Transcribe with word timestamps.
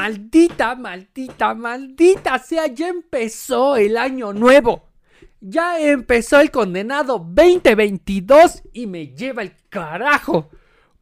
Maldita, 0.00 0.76
maldita, 0.76 1.54
maldita 1.54 2.38
sea, 2.38 2.68
ya 2.68 2.88
empezó 2.88 3.76
el 3.76 3.98
año 3.98 4.32
nuevo. 4.32 4.88
Ya 5.42 5.78
empezó 5.78 6.40
el 6.40 6.50
condenado 6.50 7.18
2022 7.18 8.62
y 8.72 8.86
me 8.86 9.08
lleva 9.08 9.42
el 9.42 9.52
carajo. 9.68 10.48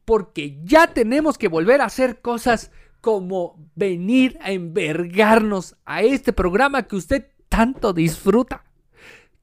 Porque 0.05 0.59
ya 0.65 0.89
tenemos 0.89 1.39
que 1.39 1.47
volver 1.47 1.81
a 1.81 1.85
hacer 1.85 2.21
cosas 2.21 2.73
como 3.01 3.71
venir 3.77 4.37
a 4.43 4.51
envergarnos 4.51 5.77
a 5.85 6.03
este 6.03 6.33
programa 6.33 6.89
que 6.89 6.97
usted 6.97 7.27
tanto 7.49 7.93
disfruta. 7.93 8.65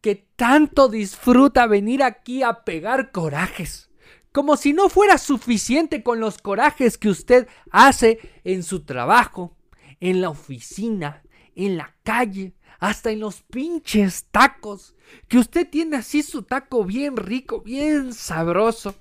Que 0.02 0.28
tanto 0.36 0.90
disfruta 0.90 1.66
venir 1.66 2.04
aquí 2.04 2.44
a 2.44 2.66
pegar 2.66 3.14
corajes. 3.14 3.90
Como 4.36 4.58
si 4.58 4.74
no 4.74 4.90
fuera 4.90 5.18
suficiente 5.18 6.04
con 6.04 6.20
los 6.20 6.40
corajes 6.40 6.98
que 6.98 7.08
usted 7.08 7.48
hace 7.72 8.20
en 8.44 8.64
su 8.64 8.84
trabajo, 8.84 9.56
en 10.02 10.20
la 10.20 10.30
oficina, 10.30 11.24
en 11.56 11.78
la 11.78 11.96
calle, 12.04 12.54
hasta 12.80 13.12
en 13.12 13.22
los 13.22 13.44
pinches 13.44 14.26
tacos, 14.32 14.94
que 15.30 15.38
usted 15.38 15.70
tiene 15.70 15.96
así 15.96 16.22
su 16.22 16.44
taco 16.44 16.84
bien 16.84 17.16
rico, 17.16 17.62
bien 17.62 18.12
sabroso. 18.12 18.96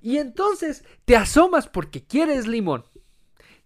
Y 0.00 0.18
entonces 0.18 0.84
te 1.04 1.16
asomas 1.16 1.66
porque 1.66 2.04
quieres 2.04 2.46
limón. 2.46 2.84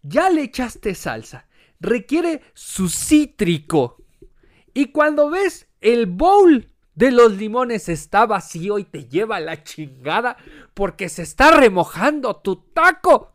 Ya 0.00 0.30
le 0.30 0.40
echaste 0.40 0.94
salsa. 0.94 1.48
Requiere 1.80 2.40
su 2.54 2.88
cítrico. 2.88 4.02
Y 4.72 4.86
cuando 4.86 5.28
ves 5.28 5.68
el 5.82 6.06
bowl 6.06 6.73
de 6.94 7.10
los 7.10 7.32
limones 7.32 7.88
está 7.88 8.26
vacío 8.26 8.78
y 8.78 8.84
te 8.84 9.06
lleva 9.06 9.40
la 9.40 9.62
chingada 9.62 10.36
porque 10.74 11.08
se 11.08 11.22
está 11.22 11.50
remojando 11.50 12.36
tu 12.36 12.56
taco. 12.56 13.32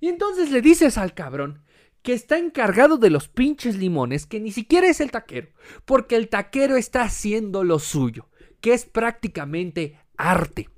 Y 0.00 0.08
entonces 0.08 0.50
le 0.50 0.60
dices 0.60 0.98
al 0.98 1.14
cabrón 1.14 1.62
que 2.02 2.12
está 2.12 2.36
encargado 2.36 2.98
de 2.98 3.10
los 3.10 3.28
pinches 3.28 3.76
limones, 3.76 4.26
que 4.26 4.40
ni 4.40 4.50
siquiera 4.50 4.88
es 4.88 5.00
el 5.00 5.12
taquero, 5.12 5.48
porque 5.84 6.16
el 6.16 6.28
taquero 6.28 6.76
está 6.76 7.02
haciendo 7.02 7.62
lo 7.62 7.78
suyo, 7.78 8.28
que 8.60 8.74
es 8.74 8.84
prácticamente 8.84 10.00
arte. 10.16 10.68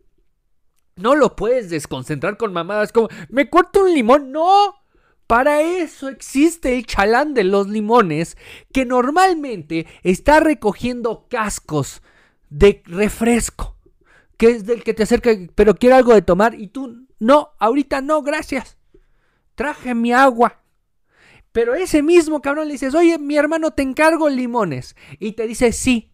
No 0.96 1.14
lo 1.14 1.34
puedes 1.34 1.70
desconcentrar 1.70 2.36
con 2.36 2.52
mamadas 2.52 2.92
como, 2.92 3.08
me 3.30 3.48
corto 3.48 3.82
un 3.82 3.94
limón, 3.94 4.30
no. 4.30 4.83
Para 5.26 5.62
eso 5.62 6.08
existe 6.08 6.76
el 6.76 6.86
chalán 6.86 7.32
de 7.34 7.44
los 7.44 7.68
limones, 7.68 8.36
que 8.72 8.84
normalmente 8.84 9.86
está 10.02 10.40
recogiendo 10.40 11.26
cascos 11.28 12.02
de 12.50 12.82
refresco, 12.84 13.76
que 14.36 14.50
es 14.50 14.66
del 14.66 14.84
que 14.84 14.94
te 14.94 15.04
acerca, 15.04 15.30
pero 15.54 15.74
quiere 15.74 15.96
algo 15.96 16.12
de 16.12 16.22
tomar 16.22 16.54
y 16.54 16.68
tú, 16.68 17.06
no, 17.18 17.52
ahorita 17.58 18.02
no, 18.02 18.22
gracias. 18.22 18.76
Traje 19.54 19.94
mi 19.94 20.12
agua. 20.12 20.60
Pero 21.52 21.74
ese 21.74 22.02
mismo 22.02 22.42
cabrón 22.42 22.66
le 22.66 22.72
dices, 22.72 22.94
oye, 22.94 23.16
mi 23.18 23.36
hermano, 23.36 23.70
te 23.70 23.82
encargo 23.82 24.28
limones. 24.28 24.96
Y 25.20 25.32
te 25.32 25.46
dice 25.46 25.70
sí. 25.72 26.10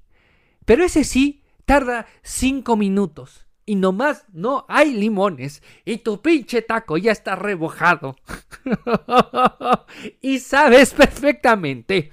Pero 0.67 0.84
ese 0.84 1.02
sí 1.02 1.42
tarda 1.64 2.06
cinco 2.22 2.77
minutos. 2.77 3.47
Y 3.71 3.77
nomás 3.77 4.25
no 4.33 4.65
hay 4.69 4.93
limones. 4.93 5.63
Y 5.85 5.99
tu 5.99 6.21
pinche 6.21 6.61
taco 6.63 6.97
ya 6.97 7.13
está 7.13 7.37
rebojado. 7.37 8.17
y 10.21 10.41
sabes 10.41 10.91
perfectamente 10.91 12.11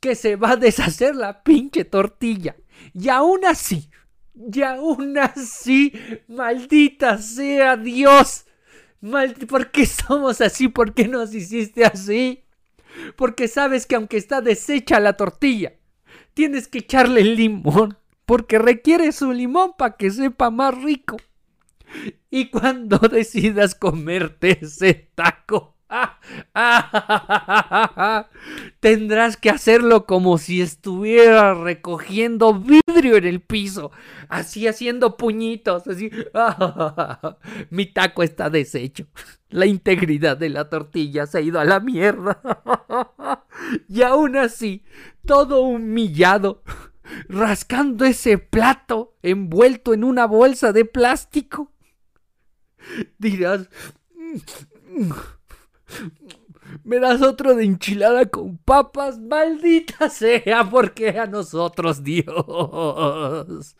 que 0.00 0.14
se 0.14 0.36
va 0.36 0.52
a 0.52 0.56
deshacer 0.56 1.14
la 1.14 1.42
pinche 1.42 1.84
tortilla. 1.84 2.56
Y 2.94 3.10
aún 3.10 3.44
así, 3.44 3.90
y 4.34 4.62
aún 4.62 5.18
así, 5.18 5.92
maldita 6.28 7.18
sea 7.18 7.76
Dios. 7.76 8.46
¿Por 9.48 9.70
qué 9.70 9.84
somos 9.84 10.40
así? 10.40 10.68
¿Por 10.68 10.94
qué 10.94 11.08
nos 11.08 11.34
hiciste 11.34 11.84
así? 11.84 12.42
porque 13.16 13.48
sabes 13.48 13.84
que 13.84 13.96
aunque 13.96 14.16
está 14.16 14.40
deshecha 14.40 15.00
la 15.00 15.18
tortilla, 15.18 15.74
tienes 16.34 16.68
que 16.68 16.78
echarle 16.78 17.22
limón, 17.22 17.98
porque 18.26 18.58
requiere 18.58 19.12
su 19.12 19.32
limón 19.32 19.72
para 19.78 19.96
que 19.96 20.10
sepa 20.10 20.50
más 20.50 20.74
rico. 20.82 21.16
Y 22.30 22.50
cuando 22.50 22.98
decidas 22.98 23.74
comerte 23.74 24.58
ese 24.60 25.10
taco, 25.14 25.76
Tendrás 28.80 29.36
que 29.36 29.50
hacerlo 29.50 30.04
como 30.06 30.38
si 30.38 30.60
estuviera 30.60 31.54
recogiendo 31.54 32.54
vidrio 32.54 33.14
en 33.16 33.24
el 33.24 33.40
piso, 33.40 33.92
así 34.28 34.66
haciendo 34.66 35.16
puñitos, 35.16 35.86
así. 35.86 36.10
Mi 37.70 37.86
taco 37.86 38.24
está 38.24 38.50
deshecho. 38.50 39.06
La 39.48 39.66
integridad 39.66 40.36
de 40.36 40.48
la 40.48 40.68
tortilla 40.68 41.26
se 41.26 41.38
ha 41.38 41.40
ido 41.40 41.60
a 41.60 41.64
la 41.64 41.78
mierda. 41.80 42.40
Y 43.88 44.02
aún 44.02 44.36
así, 44.36 44.84
todo 45.24 45.62
humillado, 45.62 46.62
rascando 47.28 48.04
ese 48.04 48.38
plato 48.38 49.16
envuelto 49.22 49.94
en 49.94 50.04
una 50.04 50.26
bolsa 50.26 50.72
de 50.72 50.84
plástico. 50.84 51.72
Dirás, 53.18 53.68
me 56.84 56.98
das 56.98 57.22
otro 57.22 57.54
de 57.54 57.64
enchilada 57.64 58.26
con 58.26 58.58
papas, 58.58 59.18
maldita 59.18 60.10
sea, 60.10 60.68
porque 60.68 61.10
a 61.18 61.26
nosotros, 61.26 62.02
Dios. 62.02 63.76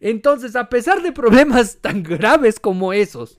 Entonces, 0.00 0.56
a 0.56 0.68
pesar 0.68 1.02
de 1.02 1.12
problemas 1.12 1.78
tan 1.80 2.02
graves 2.02 2.60
como 2.60 2.92
esos, 2.92 3.38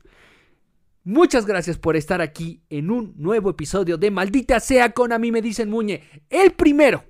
muchas 1.03 1.45
gracias 1.45 1.77
por 1.77 1.95
estar 1.95 2.21
aquí 2.21 2.61
en 2.69 2.91
un 2.91 3.13
nuevo 3.17 3.49
episodio 3.49 3.97
de 3.97 4.11
Maldita 4.11 4.59
sea 4.59 4.91
con 4.91 5.13
a 5.13 5.19
mí 5.19 5.31
me 5.31 5.41
dicen 5.41 5.69
Muñe, 5.69 6.03
el 6.29 6.51
primero, 6.51 7.03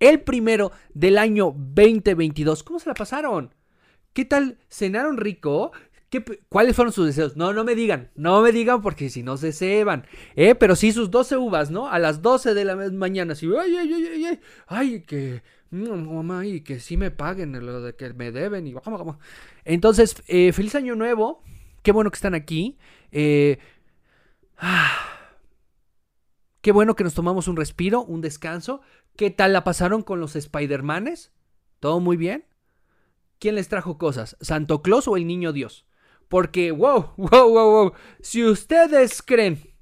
el 0.00 0.20
primero 0.20 0.72
del 0.94 1.18
año 1.18 1.54
2022. 1.56 2.62
¿Cómo 2.62 2.78
se 2.78 2.88
la 2.88 2.94
pasaron? 2.94 3.54
¿Qué 4.12 4.24
tal? 4.24 4.58
¿Cenaron 4.68 5.16
rico? 5.16 5.72
¿Cuáles 6.48 6.74
fueron 6.74 6.92
sus 6.92 7.06
deseos? 7.06 7.36
No, 7.36 7.52
no 7.52 7.64
me 7.64 7.74
digan, 7.74 8.10
no 8.14 8.40
me 8.40 8.52
digan 8.52 8.80
porque 8.80 9.10
si 9.10 9.22
no 9.22 9.36
se 9.36 9.52
ceban. 9.52 10.06
¿eh? 10.34 10.54
Pero 10.54 10.76
sí 10.76 10.92
sus 10.92 11.10
12 11.10 11.36
uvas, 11.36 11.70
¿no? 11.70 11.88
A 11.88 11.98
las 11.98 12.22
12 12.22 12.54
de 12.54 12.64
la 12.64 12.76
mañana, 12.76 13.32
así, 13.32 13.46
ay, 13.46 13.76
ay, 13.76 13.92
ay, 13.92 14.24
ay, 14.24 14.40
ay, 14.66 15.00
que, 15.02 15.42
mm, 15.70 16.14
mamá, 16.14 16.46
y 16.46 16.62
que 16.62 16.80
sí 16.80 16.96
me 16.96 17.10
paguen 17.10 17.52
lo 17.52 17.82
de 17.82 17.94
que 17.94 18.12
me 18.14 18.32
deben 18.32 18.66
y 18.66 18.72
vamos, 18.72 18.98
vamos. 18.98 19.16
Entonces, 19.64 20.22
eh, 20.28 20.52
feliz 20.52 20.74
año 20.74 20.94
nuevo, 20.94 21.42
qué 21.82 21.92
bueno 21.92 22.10
que 22.10 22.16
están 22.16 22.34
aquí. 22.34 22.78
Eh, 23.12 23.58
qué 26.66 26.72
bueno 26.72 26.96
que 26.96 27.04
nos 27.04 27.14
tomamos 27.14 27.46
un 27.46 27.56
respiro, 27.56 28.02
un 28.02 28.20
descanso. 28.20 28.80
¿Qué 29.14 29.30
tal 29.30 29.52
la 29.52 29.62
pasaron 29.62 30.02
con 30.02 30.18
los 30.18 30.34
Spider-Manes? 30.34 31.30
¿Todo 31.78 32.00
muy 32.00 32.16
bien? 32.16 32.44
¿Quién 33.38 33.54
les 33.54 33.68
trajo 33.68 33.98
cosas? 33.98 34.36
¿Santo 34.40 34.82
Claus 34.82 35.06
o 35.06 35.16
el 35.16 35.28
Niño 35.28 35.52
Dios? 35.52 35.86
Porque, 36.28 36.72
wow, 36.72 37.12
wow, 37.16 37.48
wow, 37.48 37.70
wow. 37.70 37.92
Si 38.20 38.44
ustedes 38.44 39.22
creen 39.22 39.76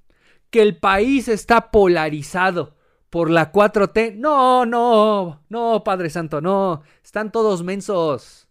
que 0.50 0.60
el 0.60 0.76
país 0.76 1.28
está 1.28 1.70
polarizado 1.70 2.76
por 3.08 3.30
la 3.30 3.50
4T, 3.50 4.16
no, 4.16 4.66
no, 4.66 5.42
no, 5.48 5.82
Padre 5.84 6.10
Santo, 6.10 6.42
no. 6.42 6.82
Están 7.02 7.32
todos 7.32 7.62
mensos. 7.62 8.46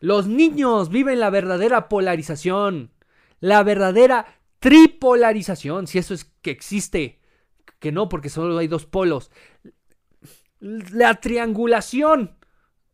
Los 0.00 0.26
niños 0.26 0.88
viven 0.88 1.20
la 1.20 1.28
verdadera 1.28 1.90
polarización. 1.90 2.92
La 3.40 3.62
verdadera 3.62 4.24
tripolarización, 4.58 5.86
si 5.86 5.98
eso 5.98 6.14
es 6.14 6.24
que 6.40 6.50
existe. 6.50 7.20
Que 7.84 7.92
no, 7.92 8.08
porque 8.08 8.30
solo 8.30 8.56
hay 8.56 8.66
dos 8.66 8.86
polos. 8.86 9.30
La 10.58 11.20
triangulación 11.20 12.34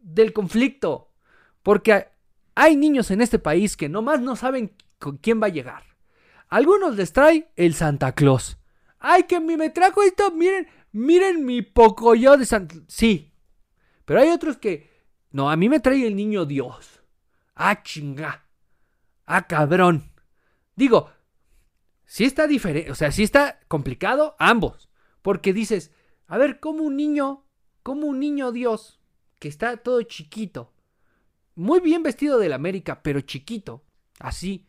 del 0.00 0.32
conflicto. 0.32 1.12
Porque 1.62 2.08
hay 2.56 2.74
niños 2.74 3.12
en 3.12 3.20
este 3.20 3.38
país 3.38 3.76
que 3.76 3.88
nomás 3.88 4.20
no 4.20 4.34
saben 4.34 4.72
con 4.98 5.18
quién 5.18 5.40
va 5.40 5.46
a 5.46 5.50
llegar. 5.50 5.84
Algunos 6.48 6.96
les 6.96 7.12
trae 7.12 7.52
el 7.54 7.75
Santa 7.75 8.16
Claus. 8.16 8.58
Ay, 8.98 9.22
que 9.28 9.38
me 9.38 9.70
trajo 9.70 10.02
esto, 10.02 10.32
miren, 10.32 10.66
miren 10.90 11.44
mi 11.44 11.62
pocoyo 11.62 12.36
de 12.36 12.44
Santa... 12.44 12.75
Sí, 12.88 13.32
pero 14.04 14.19
hay 14.19 14.31
otros 14.31 14.56
que... 14.56 14.90
No, 15.31 15.52
a 15.52 15.56
mí 15.56 15.69
me 15.69 15.78
trae 15.78 16.04
el 16.04 16.16
niño 16.16 16.46
Dios. 16.46 17.00
Ah, 17.54 17.84
chinga. 17.84 18.44
Ah, 19.25 19.46
cabrón. 19.46 20.10
Digo, 20.75 21.12
si 22.10 22.24
está 22.24 22.48
diferente, 22.48 22.90
o 22.90 22.96
sea, 22.96 23.12
si 23.12 23.22
está 23.22 23.60
complicado, 23.68 24.34
ambos. 24.40 24.90
Porque 25.22 25.52
dices, 25.52 25.92
a 26.26 26.38
ver, 26.38 26.58
¿cómo 26.58 26.82
un 26.82 26.96
niño, 26.96 27.44
como 27.84 28.08
un 28.08 28.18
niño 28.18 28.50
Dios, 28.50 29.00
que 29.38 29.46
está 29.46 29.76
todo 29.76 30.02
chiquito, 30.02 30.72
muy 31.54 31.78
bien 31.78 32.02
vestido 32.02 32.40
de 32.40 32.48
la 32.48 32.56
América, 32.56 33.04
pero 33.04 33.20
chiquito, 33.20 33.84
así. 34.18 34.66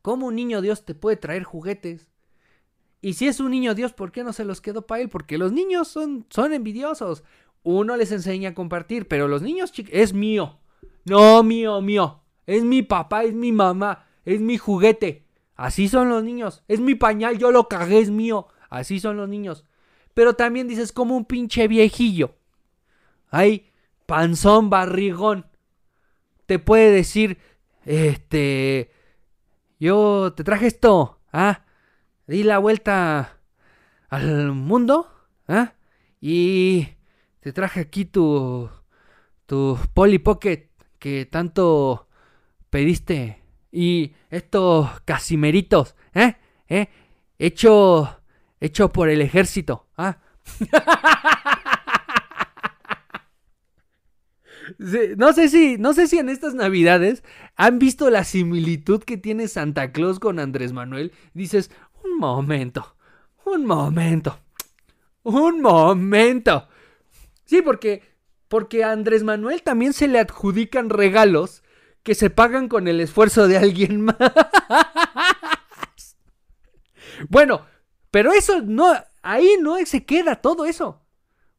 ¿Cómo 0.00 0.28
un 0.28 0.34
niño 0.34 0.62
Dios 0.62 0.86
te 0.86 0.94
puede 0.94 1.18
traer 1.18 1.44
juguetes? 1.44 2.08
Y 3.02 3.12
si 3.12 3.28
es 3.28 3.38
un 3.38 3.50
niño 3.50 3.74
Dios, 3.74 3.92
¿por 3.92 4.10
qué 4.10 4.24
no 4.24 4.32
se 4.32 4.46
los 4.46 4.62
quedó 4.62 4.86
para 4.86 5.02
él? 5.02 5.10
Porque 5.10 5.36
los 5.36 5.52
niños 5.52 5.88
son, 5.88 6.24
son 6.30 6.54
envidiosos. 6.54 7.22
Uno 7.64 7.98
les 7.98 8.12
enseña 8.12 8.48
a 8.48 8.54
compartir, 8.54 9.08
pero 9.08 9.28
los 9.28 9.42
niños 9.42 9.74
es 9.90 10.14
mío. 10.14 10.58
No, 11.04 11.42
mío, 11.42 11.82
mío. 11.82 12.22
Es 12.46 12.64
mi 12.64 12.80
papá, 12.80 13.24
es 13.24 13.34
mi 13.34 13.52
mamá, 13.52 14.06
es 14.24 14.40
mi 14.40 14.56
juguete. 14.56 15.26
Así 15.60 15.88
son 15.88 16.08
los 16.08 16.24
niños. 16.24 16.64
Es 16.68 16.80
mi 16.80 16.94
pañal, 16.94 17.36
yo 17.36 17.50
lo 17.50 17.68
cagué, 17.68 17.98
es 17.98 18.08
mío. 18.08 18.48
Así 18.70 18.98
son 18.98 19.18
los 19.18 19.28
niños. 19.28 19.66
Pero 20.14 20.32
también 20.32 20.66
dices 20.66 20.90
como 20.90 21.14
un 21.14 21.26
pinche 21.26 21.68
viejillo. 21.68 22.34
Ay, 23.28 23.70
panzón, 24.06 24.70
barrigón. 24.70 25.44
Te 26.46 26.58
puede 26.58 26.90
decir, 26.90 27.36
este, 27.84 28.90
yo 29.78 30.32
te 30.34 30.44
traje 30.44 30.66
esto, 30.66 31.20
ah, 31.30 31.66
di 32.26 32.42
la 32.42 32.56
vuelta 32.56 33.38
al 34.08 34.52
mundo, 34.52 35.12
ah, 35.46 35.74
y 36.22 36.88
te 37.40 37.52
traje 37.52 37.80
aquí 37.80 38.06
tu, 38.06 38.70
tu 39.44 39.78
Polly 39.92 40.20
Pocket 40.20 40.70
que 40.98 41.26
tanto 41.26 42.08
pediste 42.70 43.39
y 43.72 44.14
estos 44.30 45.00
casimeritos, 45.02 45.94
¿eh? 46.14 46.36
¿Eh? 46.68 46.88
Hecho, 47.38 48.20
hecho 48.60 48.90
por 48.90 49.08
el 49.08 49.22
ejército, 49.22 49.86
¿ah? 49.96 50.18
no 55.16 55.32
sé 55.32 55.48
si, 55.48 55.78
no 55.78 55.92
sé 55.92 56.06
si 56.06 56.18
en 56.18 56.28
estas 56.28 56.54
navidades 56.54 57.22
han 57.56 57.78
visto 57.78 58.10
la 58.10 58.24
similitud 58.24 59.02
que 59.02 59.16
tiene 59.16 59.48
Santa 59.48 59.92
Claus 59.92 60.18
con 60.18 60.38
Andrés 60.38 60.72
Manuel. 60.72 61.12
Dices, 61.34 61.70
un 62.04 62.18
momento, 62.18 62.96
un 63.44 63.66
momento, 63.66 64.38
un 65.22 65.60
momento. 65.60 66.68
Sí, 67.44 67.62
porque, 67.62 68.02
porque 68.48 68.84
a 68.84 68.92
Andrés 68.92 69.22
Manuel 69.22 69.62
también 69.62 69.92
se 69.92 70.08
le 70.08 70.18
adjudican 70.18 70.90
regalos 70.90 71.62
que 72.02 72.14
se 72.14 72.30
pagan 72.30 72.68
con 72.68 72.88
el 72.88 73.00
esfuerzo 73.00 73.48
de 73.48 73.58
alguien 73.58 74.00
más. 74.04 74.16
bueno, 77.28 77.66
pero 78.10 78.32
eso 78.32 78.62
no, 78.62 78.92
ahí 79.22 79.56
no 79.60 79.76
se 79.84 80.04
queda 80.04 80.36
todo 80.36 80.64
eso. 80.64 81.02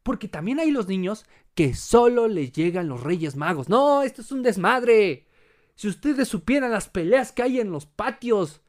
Porque 0.04 0.28
también 0.28 0.60
hay 0.60 0.72
los 0.72 0.88
niños 0.88 1.26
que 1.54 1.76
solo 1.76 2.28
les 2.28 2.52
llegan 2.52 2.88
los 2.88 3.02
Reyes 3.02 3.36
Magos. 3.36 3.70
No, 3.70 4.02
esto 4.02 4.22
es 4.22 4.32
un 4.32 4.42
desmadre. 4.42 5.28
Si 5.76 5.88
ustedes 5.88 6.28
supieran 6.28 6.72
las 6.72 6.90
peleas 6.90 7.32
que 7.32 7.44
hay 7.44 7.60
en 7.60 7.72
los 7.72 7.86
patios, 7.86 8.62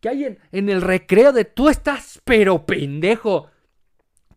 que 0.00 0.08
hay 0.08 0.24
en, 0.52 0.68
el 0.68 0.82
recreo 0.82 1.32
de 1.32 1.44
tú 1.44 1.68
estás 1.68 2.20
pero 2.24 2.64
pendejo. 2.66 3.50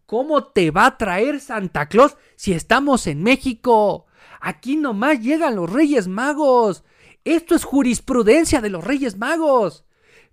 ¿Cómo 0.06 0.44
te 0.46 0.72
va 0.72 0.88
a 0.88 0.98
traer 0.98 1.40
Santa 1.40 1.88
Claus 1.88 2.18
si 2.36 2.54
estamos 2.54 3.08
en 3.08 3.24
México? 3.24 4.08
Aquí 4.42 4.76
nomás 4.76 5.22
llegan 5.22 5.56
los 5.56 5.72
Reyes 5.72 6.08
Magos. 6.08 6.84
Esto 7.24 7.56
es 7.56 7.64
jurisprudencia 7.64 8.60
de 8.60 8.72
los 8.72 8.84
Reyes 8.84 9.18
Magos. 9.18 9.86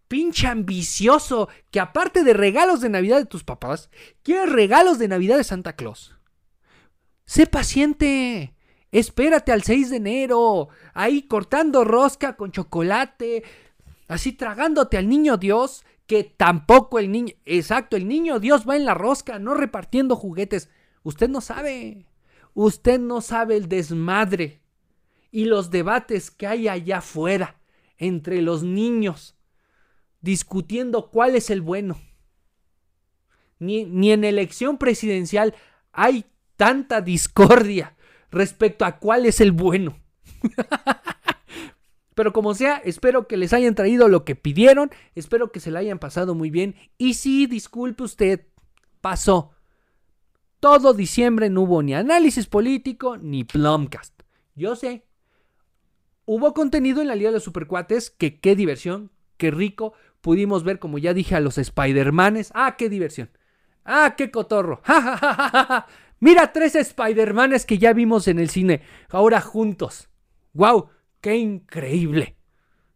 Pinche 0.08 0.46
ambicioso, 0.46 1.50
que 1.70 1.80
aparte 1.80 2.24
de 2.24 2.32
regalos 2.32 2.80
de 2.80 2.88
Navidad 2.88 3.18
de 3.18 3.26
tus 3.26 3.44
papás, 3.44 3.90
quieres 4.22 4.50
regalos 4.50 4.98
de 4.98 5.08
Navidad 5.08 5.36
de 5.36 5.44
Santa 5.44 5.74
Claus. 5.74 6.14
Sé 7.26 7.46
paciente. 7.46 8.54
Espérate 8.90 9.52
al 9.52 9.62
6 9.62 9.90
de 9.90 9.96
enero. 9.96 10.70
Ahí 10.94 11.22
cortando 11.28 11.84
rosca 11.84 12.36
con 12.36 12.52
chocolate. 12.52 13.44
Así 14.08 14.32
tragándote 14.32 14.96
al 14.96 15.10
niño 15.10 15.36
Dios. 15.36 15.84
Que 16.06 16.24
tampoco 16.24 16.98
el 16.98 17.12
niño. 17.12 17.34
Exacto, 17.44 17.98
el 17.98 18.08
niño 18.08 18.40
Dios 18.40 18.66
va 18.66 18.76
en 18.76 18.86
la 18.86 18.94
rosca, 18.94 19.38
no 19.38 19.52
repartiendo 19.52 20.16
juguetes. 20.16 20.70
Usted 21.02 21.28
no 21.28 21.42
sabe. 21.42 22.06
Usted 22.60 22.98
no 22.98 23.20
sabe 23.20 23.56
el 23.56 23.68
desmadre 23.68 24.60
y 25.30 25.44
los 25.44 25.70
debates 25.70 26.32
que 26.32 26.48
hay 26.48 26.66
allá 26.66 26.98
afuera 26.98 27.60
entre 27.98 28.42
los 28.42 28.64
niños 28.64 29.36
discutiendo 30.22 31.08
cuál 31.08 31.36
es 31.36 31.50
el 31.50 31.62
bueno. 31.62 32.00
Ni, 33.60 33.84
ni 33.84 34.10
en 34.10 34.24
elección 34.24 34.76
presidencial 34.76 35.54
hay 35.92 36.24
tanta 36.56 37.00
discordia 37.00 37.96
respecto 38.32 38.84
a 38.84 38.98
cuál 38.98 39.26
es 39.26 39.40
el 39.40 39.52
bueno. 39.52 39.96
Pero 42.16 42.32
como 42.32 42.54
sea, 42.54 42.78
espero 42.78 43.28
que 43.28 43.36
les 43.36 43.52
hayan 43.52 43.76
traído 43.76 44.08
lo 44.08 44.24
que 44.24 44.34
pidieron, 44.34 44.90
espero 45.14 45.52
que 45.52 45.60
se 45.60 45.70
la 45.70 45.78
hayan 45.78 46.00
pasado 46.00 46.34
muy 46.34 46.50
bien. 46.50 46.74
Y 46.98 47.14
sí, 47.14 47.46
disculpe 47.46 48.02
usted, 48.02 48.48
pasó. 49.00 49.52
Todo 50.60 50.92
diciembre 50.92 51.50
no 51.50 51.62
hubo 51.62 51.82
ni 51.82 51.94
análisis 51.94 52.46
político 52.46 53.16
ni 53.16 53.44
Plumcast. 53.44 54.22
Yo 54.56 54.74
sé. 54.74 55.06
Hubo 56.24 56.52
contenido 56.52 57.00
en 57.00 57.08
la 57.08 57.14
Liga 57.14 57.30
de 57.30 57.34
los 57.34 57.44
Supercuates 57.44 58.10
que 58.10 58.40
qué 58.40 58.56
diversión, 58.56 59.12
qué 59.36 59.50
rico. 59.50 59.92
Pudimos 60.20 60.64
ver, 60.64 60.80
como 60.80 60.98
ya 60.98 61.14
dije, 61.14 61.36
a 61.36 61.40
los 61.40 61.58
Spider-Manes. 61.58 62.50
Ah, 62.54 62.74
qué 62.76 62.88
diversión. 62.88 63.30
Ah, 63.84 64.14
qué 64.16 64.30
cotorro. 64.32 64.82
Mira, 66.20 66.52
tres 66.52 66.74
Spider-Manes 66.74 67.64
que 67.64 67.78
ya 67.78 67.92
vimos 67.92 68.26
en 68.26 68.40
el 68.40 68.50
cine. 68.50 68.82
Ahora 69.10 69.40
juntos. 69.40 70.08
¡Wow! 70.54 70.90
¡Qué 71.20 71.36
increíble! 71.36 72.36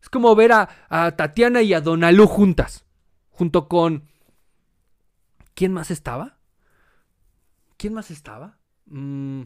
Es 0.03 0.11
como 0.11 0.35
ver 0.35 0.53
a, 0.53 0.69
a 0.89 1.13
Tatiana 1.17 1.63
y 1.63 1.75
a 1.75 1.81
Donalú 1.81 2.27
juntas. 2.27 2.85
Junto 3.31 3.69
con. 3.69 4.09
¿Quién 5.55 5.73
más 5.73 5.93
estaba? 5.93 6.42
¿Quién 7.83 7.95
más 7.95 8.13
estaba? 8.13 8.61
Mm, 8.87 9.43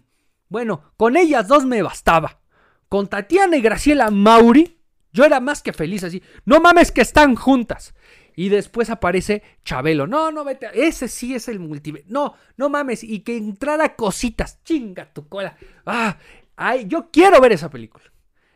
bueno, 0.50 0.92
con 0.98 1.16
ellas 1.16 1.48
dos 1.48 1.64
me 1.64 1.80
bastaba. 1.80 2.42
Con 2.86 3.08
Tatiana 3.08 3.56
y 3.56 3.62
Graciela 3.62 4.10
Mauri, 4.10 4.78
yo 5.10 5.24
era 5.24 5.40
más 5.40 5.62
que 5.62 5.72
feliz 5.72 6.04
así. 6.04 6.22
No 6.44 6.60
mames 6.60 6.92
que 6.92 7.00
están 7.00 7.34
juntas. 7.34 7.94
Y 8.34 8.50
después 8.50 8.90
aparece 8.90 9.42
Chabelo. 9.64 10.06
No, 10.06 10.30
no, 10.32 10.44
vete. 10.44 10.68
Ese 10.74 11.08
sí 11.08 11.34
es 11.34 11.48
el 11.48 11.60
multiverso. 11.60 12.08
No, 12.10 12.34
no 12.58 12.68
mames. 12.68 13.04
Y 13.04 13.20
que 13.20 13.38
entrara 13.38 13.96
cositas. 13.96 14.62
Chinga 14.64 15.14
tu 15.14 15.30
cola. 15.30 15.56
Ah, 15.86 16.18
ay, 16.56 16.84
yo 16.88 17.10
quiero 17.10 17.40
ver 17.40 17.52
esa 17.52 17.70
película. 17.70 18.04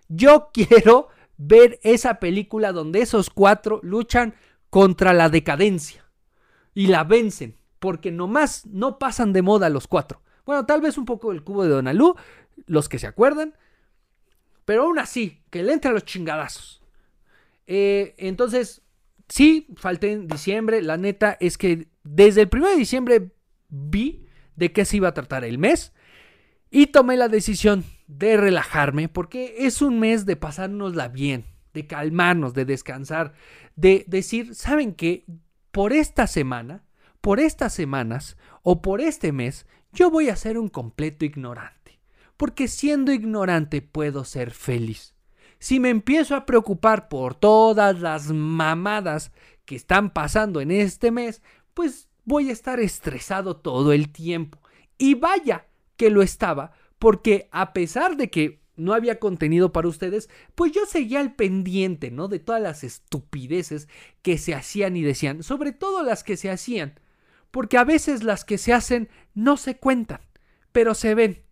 Yo 0.09 0.51
quiero 0.53 1.09
ver 1.39 1.81
esa 1.85 2.21
película 2.21 2.73
donde 2.73 3.01
esos 3.01 3.31
cuatro 3.31 3.81
luchan 3.83 4.35
contra 4.69 5.15
la 5.15 5.31
decadencia. 5.31 6.05
Y 6.75 6.89
la 6.89 7.03
vencen 7.05 7.60
porque 7.81 8.13
nomás 8.13 8.67
no 8.67 8.99
pasan 8.99 9.33
de 9.33 9.43
moda 9.43 9.69
los 9.69 9.89
cuatro. 9.89 10.23
Bueno, 10.47 10.67
tal 10.67 10.81
vez 10.81 10.97
un 10.97 11.05
poco 11.05 11.33
el 11.33 11.43
cubo 11.43 11.65
de 11.65 11.71
Donalú, 11.71 12.15
los 12.67 12.89
que 12.89 12.99
se 12.99 13.07
acuerdan, 13.07 13.55
pero 14.65 14.85
aún 14.85 14.99
así, 14.99 15.43
que 15.51 15.63
le 15.63 15.73
entre 15.73 15.91
a 15.91 15.95
los 15.95 16.05
chingadazos. 16.05 16.83
Eh, 17.67 18.15
entonces, 18.19 18.83
sí, 19.29 19.67
falté 19.77 20.13
en 20.13 20.29
diciembre. 20.29 20.83
La 20.83 20.97
neta 20.97 21.37
es 21.41 21.59
que 21.59 21.89
desde 22.05 22.43
el 22.43 22.51
1 22.53 22.69
de 22.69 22.77
diciembre 22.77 23.33
vi 23.69 24.27
de 24.57 24.73
qué 24.73 24.85
se 24.85 24.99
iba 24.99 25.09
a 25.09 25.15
tratar 25.15 25.45
el 25.45 25.59
mes 25.59 25.93
y 26.71 26.89
tomé 26.89 27.17
la 27.17 27.29
decisión 27.29 27.85
de 28.07 28.37
relajarme 28.37 29.09
porque 29.09 29.55
es 29.59 29.83
un 29.83 29.99
mes 29.99 30.27
de 30.27 30.37
pasárnosla 30.37 31.09
bien, 31.09 31.47
de 31.73 31.87
calmarnos, 31.87 32.55
de 32.55 32.65
descansar, 32.65 33.33
de 33.77 34.05
decir, 34.07 34.55
¿saben 34.55 34.95
qué? 34.95 35.25
Por 35.71 35.93
esta 35.93 36.27
semana 36.27 36.85
por 37.21 37.41
estas 37.41 37.75
semanas 37.75 38.37
o 38.63 38.83
por 38.83 39.01
este 39.01 39.33
mes 39.33 39.67
yo 39.93 40.11
voy 40.11 40.29
a 40.29 40.37
ser 40.37 40.59
un 40.59 40.69
completo 40.69 41.25
ignorante, 41.25 42.01
porque 42.37 42.69
siendo 42.69 43.13
ignorante 43.13 43.83
puedo 43.83 44.25
ser 44.25 44.53
feliz. 44.53 45.15
Si 45.59 45.81
me 45.81 45.91
empiezo 45.91 46.37
a 46.37 46.47
preocupar 46.47 47.09
por 47.09 47.35
todas 47.35 48.01
las 48.01 48.31
mamadas 48.33 49.33
que 49.65 49.77
están 49.77 50.11
pasando 50.13 50.61
en 50.61 50.71
este 50.71 51.11
mes, 51.11 51.43
pues 51.75 52.09
voy 52.25 52.49
a 52.49 52.53
estar 52.53 52.81
estresado 52.81 53.57
todo 53.57 53.93
el 53.93 54.11
tiempo. 54.11 54.59
Y 54.97 55.15
vaya 55.15 55.67
que 55.97 56.11
lo 56.11 56.23
estaba, 56.23 56.73
porque 56.99 57.49
a 57.53 57.73
pesar 57.73 58.17
de 58.17 58.31
que 58.31 58.61
no 58.77 58.95
había 58.95 59.19
contenido 59.19 59.73
para 59.73 59.89
ustedes, 59.89 60.31
pues 60.55 60.73
yo 60.73 60.87
seguía 60.87 61.21
al 61.21 61.35
pendiente, 61.35 62.11
¿no? 62.11 62.29
De 62.29 62.39
todas 62.39 62.63
las 62.63 62.83
estupideces 62.83 63.89
que 64.23 64.39
se 64.39 64.55
hacían 64.55 64.97
y 64.97 65.03
decían, 65.03 65.43
sobre 65.43 65.73
todo 65.73 66.03
las 66.03 66.25
que 66.25 66.39
se 66.39 66.51
hacían 66.51 66.99
porque 67.51 67.79
a 67.79 67.85
veces 67.85 68.23
las 68.23 68.45
que 68.45 68.59
se 68.59 68.73
hacen 68.73 69.09
no 69.35 69.57
se 69.57 69.77
cuentan, 69.77 70.21
pero 70.73 70.95
se 70.95 71.15
ven. 71.15 71.43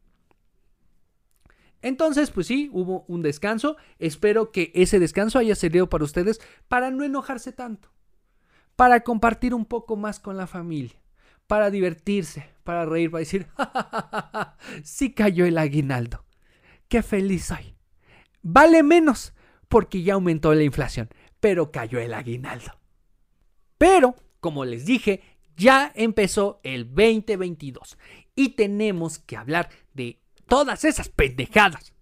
Entonces, 1.83 2.31
pues 2.31 2.47
sí, 2.47 2.71
hubo 2.73 3.05
un 3.09 3.23
descanso. 3.23 3.76
Espero 3.99 4.50
que 4.50 4.73
ese 4.75 4.99
descanso 4.99 5.38
haya 5.38 5.55
servido 5.55 5.88
para 5.88 6.05
ustedes 6.05 6.40
para 6.69 6.90
no 6.90 7.05
enojarse 7.05 7.52
tanto, 7.52 7.93
para 8.76 9.00
compartir 9.00 9.55
un 9.55 9.64
poco 9.64 9.97
más 9.97 10.19
con 10.19 10.37
la 10.37 10.47
familia, 10.47 11.00
para 11.47 11.71
divertirse, 11.71 12.50
para 12.64 12.85
reír, 12.85 13.11
para 13.11 13.21
decir, 13.21 13.47
sí 14.83 15.12
cayó 15.12 15.47
el 15.47 15.59
aguinaldo. 15.59 16.25
Qué 16.88 17.02
feliz 17.02 17.47
soy. 17.47 17.76
Vale 18.43 18.83
menos 18.83 19.35
porque 19.69 20.02
ya 20.02 20.14
aumentó 20.14 20.55
la 20.55 20.62
inflación, 20.62 21.09
pero 21.40 21.71
cayó 21.71 22.00
el 22.00 22.14
aguinaldo. 22.14 22.78
Pero, 23.76 24.17
como 24.40 24.64
les 24.64 24.87
dije, 24.87 25.23
ya 25.59 25.93
empezó 25.95 26.61
el 26.62 26.87
2022 26.87 27.99
y 28.35 28.50
tenemos 28.50 29.19
que 29.19 29.37
hablar 29.37 29.69
de 29.95 30.21
todas 30.47 30.85
esas 30.85 31.09
pendejadas. 31.09 31.93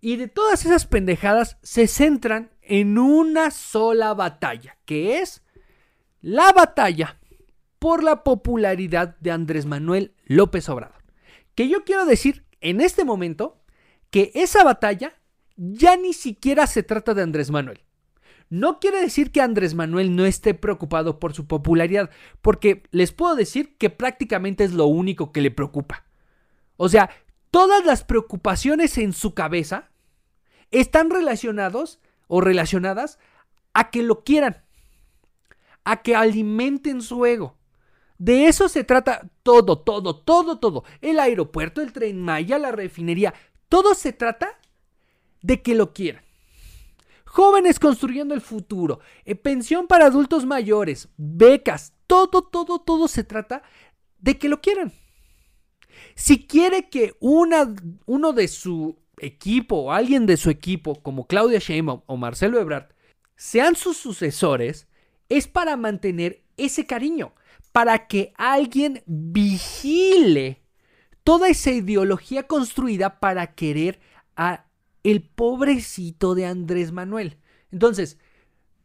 Y 0.00 0.16
de 0.16 0.28
todas 0.28 0.64
esas 0.64 0.86
pendejadas 0.86 1.58
se 1.62 1.86
centran 1.86 2.50
en 2.62 2.98
una 2.98 3.50
sola 3.50 4.14
batalla, 4.14 4.76
que 4.84 5.20
es 5.20 5.42
la 6.20 6.52
batalla 6.52 7.18
por 7.78 8.02
la 8.02 8.24
popularidad 8.24 9.16
de 9.20 9.30
Andrés 9.30 9.66
Manuel 9.66 10.14
López 10.24 10.68
Obrador. 10.68 11.02
Que 11.54 11.68
yo 11.68 11.84
quiero 11.84 12.04
decir 12.04 12.44
en 12.60 12.80
este 12.80 13.04
momento 13.04 13.62
que 14.10 14.30
esa 14.34 14.64
batalla 14.64 15.14
ya 15.56 15.96
ni 15.96 16.12
siquiera 16.12 16.66
se 16.66 16.82
trata 16.82 17.14
de 17.14 17.22
Andrés 17.22 17.50
Manuel. 17.50 17.85
No 18.48 18.78
quiere 18.78 19.00
decir 19.00 19.32
que 19.32 19.40
Andrés 19.40 19.74
Manuel 19.74 20.14
no 20.14 20.24
esté 20.24 20.54
preocupado 20.54 21.18
por 21.18 21.34
su 21.34 21.46
popularidad, 21.46 22.10
porque 22.42 22.84
les 22.92 23.12
puedo 23.12 23.34
decir 23.34 23.76
que 23.76 23.90
prácticamente 23.90 24.62
es 24.64 24.72
lo 24.72 24.86
único 24.86 25.32
que 25.32 25.40
le 25.40 25.50
preocupa. 25.50 26.04
O 26.76 26.88
sea, 26.88 27.10
todas 27.50 27.84
las 27.84 28.04
preocupaciones 28.04 28.98
en 28.98 29.12
su 29.12 29.34
cabeza 29.34 29.90
están 30.70 31.10
relacionados 31.10 31.98
o 32.28 32.40
relacionadas 32.40 33.18
a 33.72 33.90
que 33.90 34.02
lo 34.02 34.22
quieran, 34.22 34.62
a 35.84 36.02
que 36.02 36.14
alimenten 36.14 37.02
su 37.02 37.26
ego. 37.26 37.56
De 38.18 38.46
eso 38.46 38.68
se 38.68 38.84
trata 38.84 39.28
todo, 39.42 39.78
todo, 39.78 40.16
todo, 40.16 40.58
todo. 40.58 40.84
El 41.00 41.18
aeropuerto, 41.18 41.82
el 41.82 41.92
tren 41.92 42.22
Maya, 42.22 42.58
la 42.58 42.72
refinería, 42.72 43.34
todo 43.68 43.94
se 43.94 44.12
trata 44.12 44.58
de 45.42 45.62
que 45.62 45.74
lo 45.74 45.92
quieran. 45.92 46.25
Jóvenes 47.36 47.78
construyendo 47.78 48.34
el 48.34 48.40
futuro, 48.40 49.00
eh, 49.26 49.34
pensión 49.34 49.86
para 49.86 50.06
adultos 50.06 50.46
mayores, 50.46 51.10
becas, 51.18 51.92
todo, 52.06 52.40
todo, 52.40 52.78
todo 52.78 53.08
se 53.08 53.24
trata 53.24 53.62
de 54.18 54.38
que 54.38 54.48
lo 54.48 54.62
quieran. 54.62 54.90
Si 56.14 56.46
quiere 56.46 56.88
que 56.88 57.14
una, 57.20 57.74
uno 58.06 58.32
de 58.32 58.48
su 58.48 58.96
equipo 59.18 59.76
o 59.76 59.92
alguien 59.92 60.24
de 60.24 60.38
su 60.38 60.48
equipo, 60.48 60.94
como 61.02 61.26
Claudia 61.26 61.58
Sheinbaum 61.58 62.00
o 62.06 62.16
Marcelo 62.16 62.58
Ebrard, 62.58 62.86
sean 63.36 63.76
sus 63.76 63.98
sucesores, 63.98 64.88
es 65.28 65.46
para 65.46 65.76
mantener 65.76 66.42
ese 66.56 66.86
cariño, 66.86 67.34
para 67.70 68.06
que 68.06 68.32
alguien 68.38 69.02
vigile 69.04 70.62
toda 71.22 71.50
esa 71.50 71.70
ideología 71.70 72.46
construida 72.46 73.20
para 73.20 73.54
querer 73.54 74.00
a 74.36 74.65
el 75.10 75.22
pobrecito 75.22 76.34
de 76.34 76.46
Andrés 76.46 76.90
Manuel. 76.90 77.38
Entonces, 77.70 78.18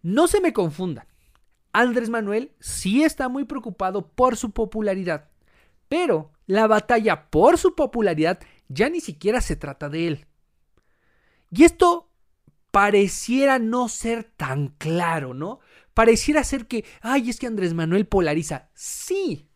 no 0.04 0.28
se 0.28 0.40
me 0.40 0.54
confundan. 0.54 1.08
Andrés 1.74 2.10
Manuel 2.10 2.52
sí 2.60 3.04
está 3.04 3.28
muy 3.28 3.46
preocupado 3.46 4.08
por 4.08 4.38
su 4.38 4.52
popularidad, 4.52 5.30
pero 5.88 6.32
la 6.46 6.68
batalla 6.68 7.30
por 7.32 7.58
su 7.58 7.76
popularidad 7.76 8.40
ya 8.68 8.90
ni 8.90 9.00
siquiera 9.00 9.42
se 9.42 9.56
trata 9.56 9.90
de 9.90 10.08
él. 10.08 10.26
Y 11.50 11.64
esto 11.64 12.12
pareciera 12.70 13.58
no 13.58 13.90
ser 13.90 14.24
tan 14.24 14.70
claro, 14.78 15.34
¿no? 15.34 15.60
Pareciera 15.96 16.44
ser 16.44 16.68
que, 16.68 16.86
ay, 17.02 17.32
es 17.32 17.40
que 17.40 17.48
Andrés 17.48 17.74
Manuel 17.74 18.06
polariza. 18.06 18.70
Sí, 18.76 19.50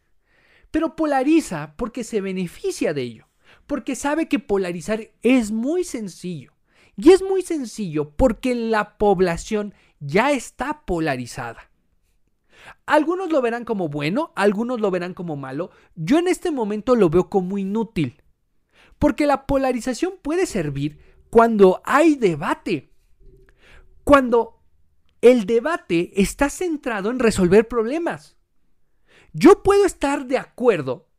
pero 0.71 0.95
polariza 0.95 1.75
porque 1.77 2.03
se 2.03 2.21
beneficia 2.21 2.93
de 2.93 3.03
ello, 3.03 3.27
porque 3.67 3.95
sabe 3.95 4.27
que 4.27 4.39
polarizar 4.39 5.11
es 5.21 5.51
muy 5.51 5.83
sencillo. 5.83 6.54
Y 6.97 7.11
es 7.11 7.21
muy 7.21 7.41
sencillo 7.41 8.11
porque 8.11 8.55
la 8.55 8.97
población 8.97 9.73
ya 9.99 10.31
está 10.31 10.85
polarizada. 10.85 11.69
Algunos 12.85 13.31
lo 13.31 13.41
verán 13.41 13.65
como 13.65 13.89
bueno, 13.89 14.31
algunos 14.35 14.79
lo 14.79 14.91
verán 14.91 15.13
como 15.13 15.35
malo. 15.35 15.71
Yo 15.95 16.17
en 16.17 16.27
este 16.27 16.51
momento 16.51 16.95
lo 16.95 17.09
veo 17.09 17.29
como 17.29 17.57
inútil. 17.57 18.21
Porque 18.97 19.27
la 19.27 19.45
polarización 19.45 20.13
puede 20.21 20.45
servir 20.45 20.99
cuando 21.29 21.81
hay 21.83 22.15
debate. 22.15 22.93
Cuando 24.03 24.61
el 25.21 25.45
debate 25.45 26.21
está 26.21 26.49
centrado 26.49 27.09
en 27.09 27.19
resolver 27.19 27.67
problemas. 27.67 28.37
Yo 29.33 29.63
puedo 29.63 29.85
estar 29.85 30.27
de 30.27 30.37
acuerdo, 30.37 31.09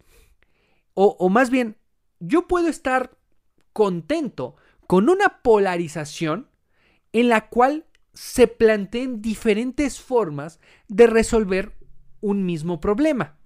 o, 0.95 1.17
o 1.19 1.29
más 1.29 1.51
bien, 1.51 1.77
yo 2.19 2.47
puedo 2.47 2.69
estar 2.69 3.19
contento 3.75 4.57
con 4.87 5.09
una 5.09 5.41
polarización 5.43 6.49
en 7.13 7.29
la 7.29 7.49
cual 7.49 7.87
se 8.13 8.47
planteen 8.47 9.21
diferentes 9.21 10.01
formas 10.01 10.61
de 10.89 11.07
resolver 11.07 11.73
un 12.21 12.47
mismo 12.47 12.81
problema. 12.81 13.37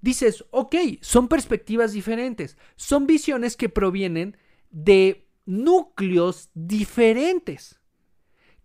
Dices, 0.00 0.44
ok, 0.50 0.76
son 1.00 1.28
perspectivas 1.28 1.92
diferentes, 1.92 2.58
son 2.76 3.06
visiones 3.06 3.56
que 3.56 3.70
provienen 3.70 4.36
de 4.70 5.26
núcleos 5.46 6.50
diferentes 6.54 7.80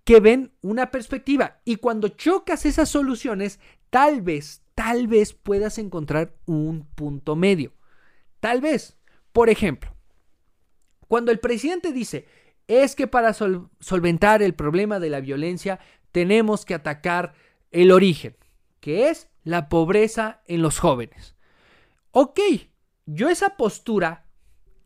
que 0.03 0.19
ven 0.19 0.51
una 0.61 0.89
perspectiva 0.89 1.61
y 1.65 1.75
cuando 1.75 2.09
chocas 2.09 2.65
esas 2.65 2.89
soluciones, 2.89 3.59
tal 3.89 4.21
vez, 4.21 4.63
tal 4.75 5.07
vez 5.07 5.33
puedas 5.33 5.77
encontrar 5.77 6.35
un 6.45 6.87
punto 6.95 7.35
medio. 7.35 7.73
Tal 8.39 8.59
vez, 8.59 8.97
por 9.31 9.49
ejemplo, 9.49 9.95
cuando 11.09 11.31
el 11.31 11.39
presidente 11.39 11.91
dice, 11.91 12.27
es 12.67 12.95
que 12.95 13.07
para 13.07 13.33
solventar 13.33 14.43
el 14.43 14.53
problema 14.53 14.99
de 14.99 15.09
la 15.09 15.21
violencia 15.21 15.79
tenemos 16.11 16.65
que 16.65 16.75
atacar 16.75 17.33
el 17.71 17.91
origen, 17.91 18.37
que 18.79 19.09
es 19.09 19.27
la 19.43 19.69
pobreza 19.69 20.43
en 20.45 20.61
los 20.61 20.77
jóvenes. 20.77 21.35
Ok, 22.11 22.39
yo 23.07 23.27
esa 23.27 23.57
postura 23.57 24.27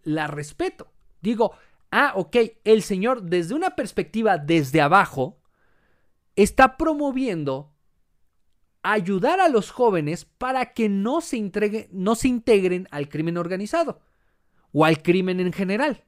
la 0.04 0.28
respeto. 0.28 0.94
Digo, 1.22 1.52
ah, 1.92 2.14
ok, 2.16 2.38
el 2.64 2.84
señor 2.84 3.24
desde 3.24 3.54
una 3.54 3.76
perspectiva 3.76 4.38
desde 4.38 4.80
abajo 4.80 5.42
está 6.38 6.78
promoviendo 6.78 7.74
ayudar 8.82 9.42
a 9.42 9.50
los 9.50 9.72
jóvenes 9.72 10.24
para 10.24 10.72
que 10.72 10.88
no 10.88 11.20
se, 11.20 11.90
no 11.92 12.16
se 12.16 12.30
integren 12.30 12.88
al 12.92 13.10
crimen 13.10 13.36
organizado 13.36 14.00
o 14.72 14.86
al 14.86 15.04
crimen 15.04 15.42
en 15.42 15.52
general 15.52 16.06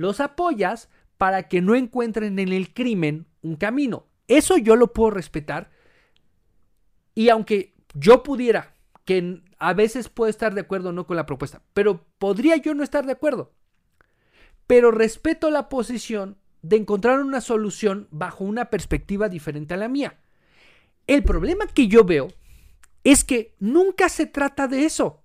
los 0.00 0.20
apoyas 0.20 0.88
para 1.18 1.48
que 1.48 1.60
no 1.60 1.74
encuentren 1.74 2.38
en 2.38 2.52
el 2.52 2.72
crimen 2.72 3.26
un 3.42 3.56
camino. 3.56 4.06
Eso 4.28 4.56
yo 4.56 4.74
lo 4.74 4.94
puedo 4.94 5.10
respetar. 5.10 5.70
Y 7.14 7.28
aunque 7.28 7.74
yo 7.92 8.22
pudiera, 8.22 8.74
que 9.04 9.42
a 9.58 9.74
veces 9.74 10.08
puedo 10.08 10.30
estar 10.30 10.54
de 10.54 10.62
acuerdo 10.62 10.88
o 10.88 10.92
no 10.92 11.06
con 11.06 11.16
la 11.16 11.26
propuesta, 11.26 11.60
pero 11.74 12.06
podría 12.18 12.56
yo 12.56 12.74
no 12.74 12.82
estar 12.82 13.04
de 13.04 13.12
acuerdo. 13.12 13.52
Pero 14.66 14.90
respeto 14.90 15.50
la 15.50 15.68
posición 15.68 16.38
de 16.62 16.76
encontrar 16.76 17.20
una 17.20 17.42
solución 17.42 18.08
bajo 18.10 18.44
una 18.44 18.70
perspectiva 18.70 19.28
diferente 19.28 19.74
a 19.74 19.78
la 19.78 19.88
mía. 19.88 20.18
El 21.06 21.24
problema 21.24 21.66
que 21.66 21.88
yo 21.88 22.04
veo 22.04 22.28
es 23.04 23.24
que 23.24 23.54
nunca 23.58 24.08
se 24.08 24.24
trata 24.24 24.66
de 24.66 24.86
eso. 24.86 25.22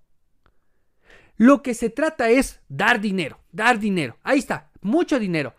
Lo 1.36 1.62
que 1.62 1.74
se 1.74 1.90
trata 1.90 2.30
es 2.30 2.60
dar 2.68 3.00
dinero, 3.00 3.38
dar 3.52 3.78
dinero. 3.78 4.18
Ahí 4.22 4.38
está, 4.38 4.65
mucho 4.86 5.18
dinero. 5.18 5.54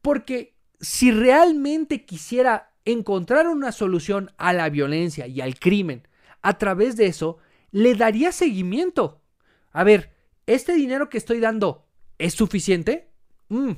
Porque 0.00 0.54
si 0.80 1.10
realmente 1.10 2.04
quisiera 2.04 2.72
encontrar 2.84 3.48
una 3.48 3.72
solución 3.72 4.30
a 4.36 4.52
la 4.52 4.68
violencia 4.68 5.26
y 5.26 5.40
al 5.40 5.58
crimen 5.58 6.06
a 6.42 6.58
través 6.58 6.96
de 6.96 7.06
eso, 7.06 7.38
le 7.70 7.94
daría 7.94 8.32
seguimiento. 8.32 9.22
A 9.70 9.84
ver, 9.84 10.12
¿este 10.46 10.74
dinero 10.74 11.08
que 11.08 11.18
estoy 11.18 11.40
dando 11.40 11.86
es 12.18 12.34
suficiente? 12.34 13.10
Mm, 13.48 13.72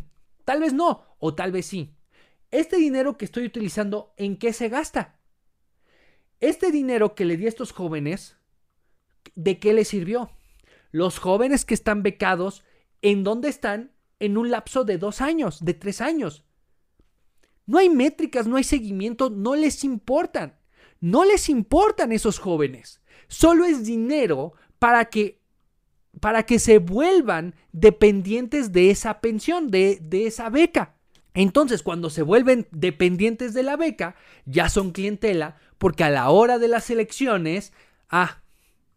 tal 0.44 0.60
vez 0.60 0.72
no, 0.72 1.16
o 1.18 1.34
tal 1.34 1.52
vez 1.52 1.66
sí. 1.66 1.94
¿Este 2.50 2.76
dinero 2.76 3.16
que 3.16 3.24
estoy 3.24 3.44
utilizando 3.44 4.14
en 4.16 4.36
qué 4.36 4.52
se 4.52 4.68
gasta? 4.68 5.18
Este 6.40 6.70
dinero 6.70 7.14
que 7.14 7.24
le 7.24 7.36
di 7.36 7.46
a 7.46 7.48
estos 7.48 7.72
jóvenes, 7.72 8.36
¿de 9.34 9.58
qué 9.58 9.72
les 9.72 9.88
sirvió? 9.88 10.30
Los 10.90 11.18
jóvenes 11.18 11.64
que 11.64 11.74
están 11.74 12.02
becados, 12.02 12.64
¿en 13.02 13.24
dónde 13.24 13.48
están? 13.48 13.93
En 14.20 14.36
un 14.36 14.50
lapso 14.50 14.84
de 14.84 14.98
dos 14.98 15.20
años, 15.20 15.64
de 15.64 15.74
tres 15.74 16.00
años. 16.00 16.44
No 17.66 17.78
hay 17.78 17.88
métricas, 17.88 18.46
no 18.46 18.56
hay 18.56 18.64
seguimiento, 18.64 19.30
no 19.30 19.54
les 19.54 19.84
importan. 19.84 20.58
No 21.00 21.24
les 21.24 21.48
importan 21.48 22.12
esos 22.12 22.38
jóvenes. 22.38 23.00
Solo 23.28 23.64
es 23.64 23.84
dinero 23.84 24.52
para 24.78 25.06
que 25.06 25.42
para 26.20 26.44
que 26.44 26.60
se 26.60 26.78
vuelvan 26.78 27.56
dependientes 27.72 28.70
de 28.70 28.90
esa 28.90 29.20
pensión, 29.20 29.72
de, 29.72 29.98
de, 30.00 30.28
esa 30.28 30.48
beca. 30.48 30.94
Entonces, 31.34 31.82
cuando 31.82 32.08
se 32.08 32.22
vuelven 32.22 32.68
dependientes 32.70 33.52
de 33.52 33.64
la 33.64 33.76
beca, 33.76 34.14
ya 34.46 34.68
son 34.68 34.92
clientela, 34.92 35.56
porque 35.76 36.04
a 36.04 36.10
la 36.10 36.30
hora 36.30 36.60
de 36.60 36.68
las 36.68 36.88
elecciones, 36.88 37.72
ah, 38.10 38.44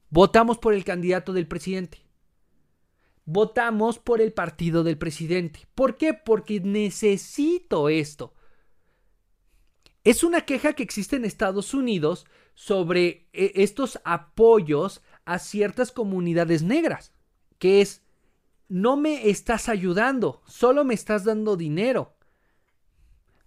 Votamos 0.10 0.58
por 0.58 0.74
el 0.74 0.86
candidato 0.86 1.34
del 1.34 1.48
presidente. 1.48 2.00
Votamos 3.30 4.00
por 4.00 4.22
el 4.22 4.32
partido 4.32 4.86
del 4.86 4.98
presidente. 4.98 5.68
¿Por 5.76 5.98
qué? 5.98 6.14
Porque 6.14 6.62
necesito 6.62 7.90
esto. 7.90 8.34
Es 10.06 10.24
una 10.24 10.46
queja 10.46 10.72
que 10.72 10.84
existe 10.84 11.18
en 11.18 11.26
Estados 11.26 11.74
Unidos 11.74 12.26
sobre 12.56 13.28
eh, 13.34 13.52
estos 13.56 14.00
apoyos 14.06 15.02
a 15.26 15.40
ciertas 15.40 15.92
comunidades 15.92 16.64
negras, 16.64 17.12
que 17.60 17.82
es, 17.82 18.02
no 18.70 18.96
me 18.96 19.30
estás 19.30 19.68
ayudando, 19.68 20.42
solo 20.48 20.86
me 20.86 20.94
estás 20.94 21.26
dando 21.26 21.58
dinero. 21.58 22.16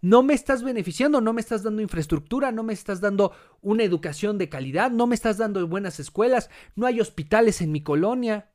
no 0.03 0.23
me 0.23 0.35
estás 0.35 0.63
beneficiando, 0.63 1.23
no 1.23 1.33
me 1.33 1.41
estás 1.41 1.63
dando 1.63 1.81
infraestructura, 1.81 2.53
no 2.53 2.63
me 2.63 2.75
estás 2.75 3.01
dando 3.01 3.33
una 3.63 3.83
educación 3.85 4.37
de 4.37 4.51
calidad, 4.51 4.91
no 4.91 5.07
me 5.07 5.15
estás 5.15 5.39
dando 5.39 5.67
buenas 5.67 6.01
escuelas, 6.01 6.51
no 6.77 6.87
hay 6.87 7.01
hospitales 7.01 7.63
en 7.63 7.73
mi 7.73 7.83
colonia, 7.83 8.50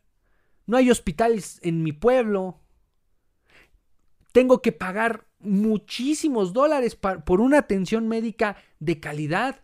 no 0.65 0.77
hay 0.77 0.89
hospitales 0.89 1.60
en 1.62 1.84
mi 1.84 1.91
pueblo. 1.91 2.62
Tengo 4.31 4.62
que 4.62 4.72
pagar 4.72 5.27
muchísimos 5.39 6.53
dólares 6.53 6.95
por 6.95 7.41
una 7.41 7.60
atención 7.60 8.07
médica 8.07 8.57
de 8.79 9.00
calidad. 9.00 9.62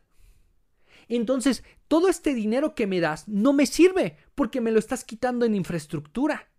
Entonces, 1.07 1.63
todo 1.87 2.07
este 2.07 2.33
dinero 2.33 2.73
que 2.73 2.87
me 2.87 3.01
das 3.01 3.27
no 3.27 3.51
me 3.51 3.65
sirve 3.65 4.17
porque 4.35 4.61
me 4.61 4.71
lo 4.71 4.79
estás 4.79 5.03
quitando 5.03 5.45
en 5.45 5.55
infraestructura, 5.55 6.49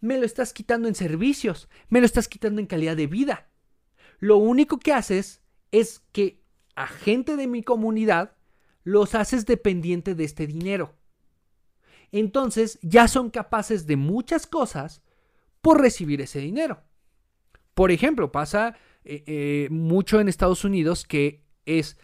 me 0.00 0.18
lo 0.18 0.26
estás 0.26 0.52
quitando 0.52 0.88
en 0.88 0.94
servicios, 0.94 1.68
me 1.88 2.00
lo 2.00 2.06
estás 2.06 2.28
quitando 2.28 2.60
en 2.60 2.66
calidad 2.66 2.96
de 2.96 3.06
vida. 3.06 3.48
Lo 4.18 4.36
único 4.36 4.78
que 4.78 4.92
haces 4.92 5.40
es 5.70 6.02
que 6.12 6.42
a 6.74 6.86
gente 6.86 7.36
de 7.36 7.46
mi 7.46 7.62
comunidad 7.62 8.36
los 8.84 9.14
haces 9.14 9.46
dependiente 9.46 10.14
de 10.14 10.24
este 10.24 10.46
dinero. 10.46 10.94
Entonces 12.12 12.78
ya 12.82 13.08
son 13.08 13.30
capaces 13.30 13.86
de 13.86 13.96
muchas 13.96 14.46
cosas 14.46 15.02
por 15.60 15.80
recibir 15.80 16.20
ese 16.20 16.40
dinero. 16.40 16.82
Por 17.74 17.90
ejemplo, 17.90 18.32
pasa 18.32 18.76
eh, 19.04 19.24
eh, 19.26 19.68
mucho 19.70 20.20
en 20.20 20.28
Estados 20.28 20.64
Unidos 20.64 21.04
que 21.04 21.44
es 21.66 21.98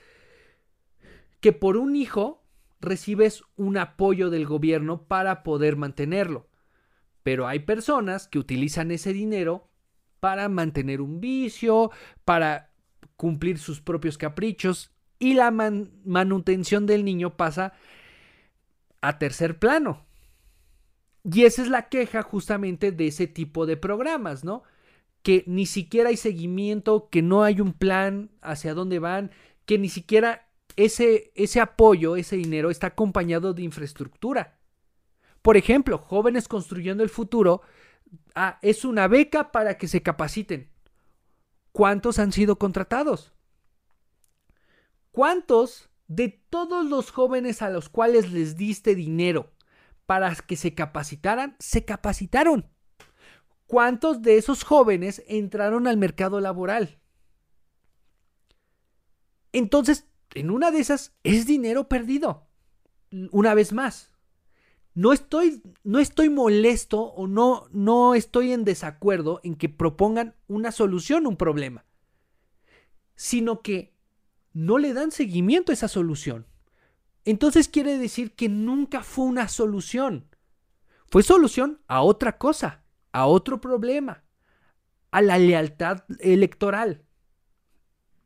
que 1.40 1.52
por 1.52 1.76
un 1.76 1.96
hijo 1.96 2.44
recibes 2.80 3.42
un 3.56 3.76
apoyo 3.76 4.30
del 4.30 4.46
gobierno 4.46 5.02
para 5.02 5.42
poder 5.42 5.76
mantenerlo. 5.76 6.48
Pero 7.22 7.48
hay 7.48 7.60
personas 7.60 8.28
que 8.28 8.38
utilizan 8.38 8.90
ese 8.90 9.12
dinero 9.12 9.68
para 10.20 10.48
mantener 10.48 11.00
un 11.00 11.20
vicio, 11.20 11.90
para 12.24 12.70
cumplir 13.16 13.58
sus 13.58 13.80
propios 13.80 14.18
caprichos 14.18 14.92
y 15.18 15.34
la 15.34 15.50
manutención 15.50 16.86
del 16.86 17.04
niño 17.04 17.36
pasa 17.36 17.72
a 19.06 19.18
tercer 19.18 19.58
plano. 19.58 20.04
Y 21.24 21.44
esa 21.44 21.62
es 21.62 21.68
la 21.68 21.88
queja 21.88 22.22
justamente 22.22 22.92
de 22.92 23.08
ese 23.08 23.26
tipo 23.26 23.66
de 23.66 23.76
programas, 23.76 24.44
¿no? 24.44 24.62
Que 25.22 25.42
ni 25.46 25.66
siquiera 25.66 26.10
hay 26.10 26.16
seguimiento, 26.16 27.08
que 27.10 27.22
no 27.22 27.42
hay 27.42 27.60
un 27.60 27.72
plan 27.72 28.30
hacia 28.42 28.74
dónde 28.74 28.98
van, 28.98 29.30
que 29.64 29.78
ni 29.78 29.88
siquiera 29.88 30.48
ese, 30.76 31.32
ese 31.34 31.60
apoyo, 31.60 32.16
ese 32.16 32.36
dinero 32.36 32.70
está 32.70 32.88
acompañado 32.88 33.54
de 33.54 33.62
infraestructura. 33.62 34.58
Por 35.42 35.56
ejemplo, 35.56 35.98
jóvenes 35.98 36.48
construyendo 36.48 37.02
el 37.02 37.08
futuro 37.08 37.62
Ah, 38.34 38.58
es 38.62 38.84
una 38.84 39.08
beca 39.08 39.50
para 39.50 39.78
que 39.78 39.88
se 39.88 40.02
capaciten. 40.02 40.70
¿Cuántos 41.72 42.18
han 42.18 42.32
sido 42.32 42.58
contratados? 42.58 43.32
¿Cuántos 45.10 45.88
de 46.08 46.28
todos 46.50 46.86
los 46.86 47.10
jóvenes 47.10 47.62
a 47.62 47.70
los 47.70 47.88
cuales 47.88 48.32
les 48.32 48.56
diste 48.56 48.94
dinero 48.94 49.52
para 50.06 50.34
que 50.34 50.56
se 50.56 50.74
capacitaran, 50.74 51.56
se 51.58 51.84
capacitaron? 51.84 52.68
¿Cuántos 53.66 54.22
de 54.22 54.36
esos 54.36 54.62
jóvenes 54.62 55.22
entraron 55.26 55.86
al 55.86 55.96
mercado 55.96 56.40
laboral? 56.40 57.00
Entonces, 59.52 60.06
en 60.34 60.50
una 60.50 60.70
de 60.70 60.80
esas 60.80 61.16
es 61.24 61.46
dinero 61.46 61.88
perdido. 61.88 62.46
Una 63.32 63.54
vez 63.54 63.72
más, 63.72 64.12
no 64.94 65.12
estoy, 65.12 65.62
no 65.82 65.98
estoy 65.98 66.28
molesto 66.28 67.00
o 67.00 67.26
no, 67.26 67.66
no 67.70 68.14
estoy 68.14 68.52
en 68.52 68.64
desacuerdo 68.64 69.40
en 69.42 69.54
que 69.54 69.68
propongan 69.68 70.34
una 70.46 70.72
solución 70.72 71.26
a 71.26 71.28
un 71.28 71.36
problema, 71.36 71.84
sino 73.14 73.62
que 73.62 73.95
no 74.56 74.78
le 74.78 74.94
dan 74.94 75.10
seguimiento 75.10 75.70
a 75.70 75.74
esa 75.74 75.86
solución. 75.86 76.46
Entonces 77.26 77.68
quiere 77.68 77.98
decir 77.98 78.34
que 78.34 78.48
nunca 78.48 79.02
fue 79.02 79.26
una 79.26 79.48
solución. 79.48 80.34
Fue 81.10 81.22
solución 81.22 81.82
a 81.88 82.00
otra 82.00 82.38
cosa, 82.38 82.82
a 83.12 83.26
otro 83.26 83.60
problema, 83.60 84.24
a 85.10 85.20
la 85.20 85.36
lealtad 85.36 86.04
electoral. 86.20 87.04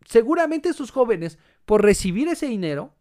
Seguramente 0.04 0.68
esos 0.68 0.92
jóvenes, 0.92 1.36
por 1.64 1.82
recibir 1.82 2.28
ese 2.28 2.46
dinero, 2.46 2.94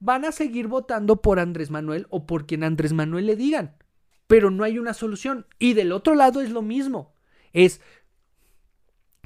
van 0.00 0.24
a 0.24 0.32
seguir 0.32 0.68
votando 0.68 1.20
por 1.20 1.40
Andrés 1.40 1.70
Manuel 1.70 2.06
o 2.08 2.24
por 2.24 2.46
quien 2.46 2.64
Andrés 2.64 2.94
Manuel 2.94 3.26
le 3.26 3.36
digan. 3.36 3.76
Pero 4.26 4.50
no 4.50 4.64
hay 4.64 4.78
una 4.78 4.94
solución. 4.94 5.46
Y 5.58 5.74
del 5.74 5.92
otro 5.92 6.14
lado 6.14 6.40
es 6.40 6.48
lo 6.48 6.62
mismo. 6.62 7.14
Es 7.52 7.82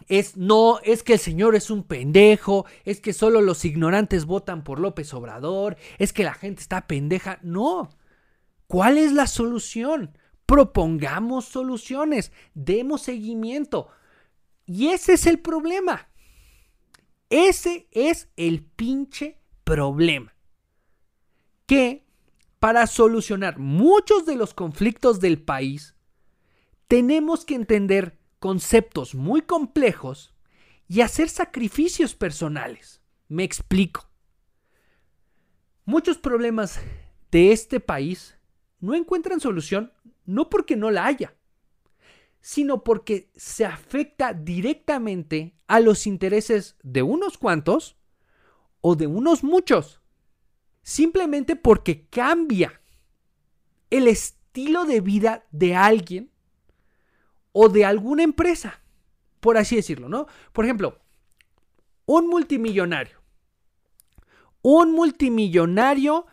es 0.08 0.36
no, 0.36 0.80
es 0.84 1.02
que 1.02 1.14
el 1.14 1.18
señor 1.18 1.54
es 1.54 1.70
un 1.70 1.84
pendejo, 1.84 2.66
es 2.84 3.00
que 3.00 3.12
solo 3.12 3.40
los 3.40 3.64
ignorantes 3.64 4.24
votan 4.24 4.64
por 4.64 4.78
López 4.78 5.12
Obrador, 5.14 5.76
es 5.98 6.12
que 6.12 6.24
la 6.24 6.34
gente 6.34 6.62
está 6.62 6.86
pendeja. 6.86 7.38
No. 7.42 7.90
¿Cuál 8.66 8.98
es 8.98 9.12
la 9.12 9.26
solución? 9.26 10.16
Propongamos 10.46 11.46
soluciones, 11.46 12.32
demos 12.54 13.02
seguimiento. 13.02 13.88
Y 14.66 14.88
ese 14.88 15.14
es 15.14 15.26
el 15.26 15.38
problema. 15.38 16.08
Ese 17.30 17.88
es 17.90 18.28
el 18.36 18.62
pinche 18.62 19.38
problema 19.64 20.34
que 21.66 22.04
para 22.58 22.86
solucionar 22.86 23.58
muchos 23.58 24.26
de 24.26 24.36
los 24.36 24.54
conflictos 24.54 25.18
del 25.20 25.42
país, 25.42 25.96
tenemos 26.86 27.44
que 27.44 27.54
entender 27.54 28.18
conceptos 28.42 29.14
muy 29.14 29.42
complejos 29.42 30.34
y 30.88 31.00
hacer 31.00 31.28
sacrificios 31.28 32.16
personales. 32.16 33.00
Me 33.28 33.44
explico. 33.44 34.10
Muchos 35.84 36.18
problemas 36.18 36.80
de 37.30 37.52
este 37.52 37.78
país 37.78 38.36
no 38.80 38.96
encuentran 38.96 39.38
solución 39.38 39.92
no 40.26 40.50
porque 40.50 40.74
no 40.74 40.90
la 40.90 41.06
haya, 41.06 41.36
sino 42.40 42.82
porque 42.82 43.30
se 43.36 43.64
afecta 43.64 44.32
directamente 44.32 45.54
a 45.68 45.78
los 45.78 46.08
intereses 46.08 46.76
de 46.82 47.02
unos 47.02 47.38
cuantos 47.38 47.96
o 48.80 48.96
de 48.96 49.06
unos 49.06 49.44
muchos 49.44 50.00
simplemente 50.82 51.54
porque 51.54 52.08
cambia 52.08 52.80
el 53.90 54.08
estilo 54.08 54.84
de 54.84 55.00
vida 55.00 55.46
de 55.52 55.76
alguien 55.76 56.31
o 57.52 57.68
de 57.68 57.84
alguna 57.84 58.22
empresa, 58.22 58.80
por 59.40 59.56
así 59.56 59.76
decirlo, 59.76 60.08
¿no? 60.08 60.26
Por 60.52 60.64
ejemplo, 60.64 60.98
un 62.06 62.28
multimillonario, 62.28 63.20
un 64.62 64.92
multimillonario 64.92 66.26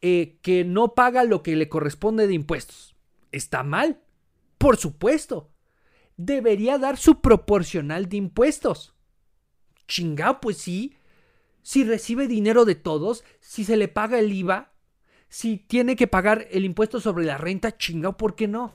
eh, 0.00 0.38
que 0.42 0.64
no 0.64 0.94
paga 0.94 1.24
lo 1.24 1.42
que 1.42 1.56
le 1.56 1.68
corresponde 1.68 2.26
de 2.26 2.34
impuestos. 2.34 2.94
¿Está 3.32 3.62
mal? 3.62 4.00
Por 4.58 4.76
supuesto. 4.76 5.50
Debería 6.16 6.78
dar 6.78 6.96
su 6.96 7.20
proporcional 7.20 8.08
de 8.08 8.16
impuestos. 8.16 8.94
Chingao, 9.86 10.40
pues 10.40 10.56
sí 10.58 10.96
si 11.66 11.82
recibe 11.82 12.28
dinero 12.28 12.64
de 12.64 12.76
todos, 12.76 13.24
si 13.40 13.64
se 13.64 13.76
le 13.76 13.88
paga 13.88 14.20
el 14.20 14.32
IVA, 14.32 14.70
si 15.28 15.56
tiene 15.56 15.96
que 15.96 16.06
pagar 16.06 16.46
el 16.52 16.64
impuesto 16.64 17.00
sobre 17.00 17.24
la 17.24 17.38
renta, 17.38 17.76
chingado, 17.76 18.16
¿por 18.16 18.36
qué 18.36 18.46
no? 18.46 18.72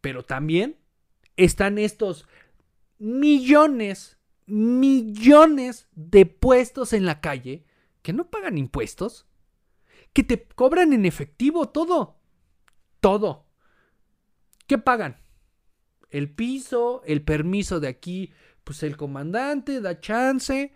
Pero 0.00 0.24
también 0.24 0.78
están 1.36 1.78
estos 1.78 2.26
millones, 2.98 4.18
millones 4.46 5.88
de 5.92 6.26
puestos 6.26 6.92
en 6.92 7.06
la 7.06 7.20
calle 7.20 7.64
que 8.02 8.12
no 8.12 8.30
pagan 8.30 8.58
impuestos, 8.58 9.26
que 10.12 10.22
te 10.22 10.46
cobran 10.48 10.92
en 10.92 11.06
efectivo 11.06 11.68
todo, 11.68 12.18
todo. 13.00 13.46
¿Qué 14.66 14.78
pagan? 14.78 15.20
El 16.10 16.30
piso, 16.30 17.02
el 17.04 17.22
permiso 17.22 17.78
de 17.80 17.88
aquí, 17.88 18.32
pues 18.64 18.82
el 18.82 18.96
comandante 18.96 19.80
da 19.80 20.00
chance, 20.00 20.74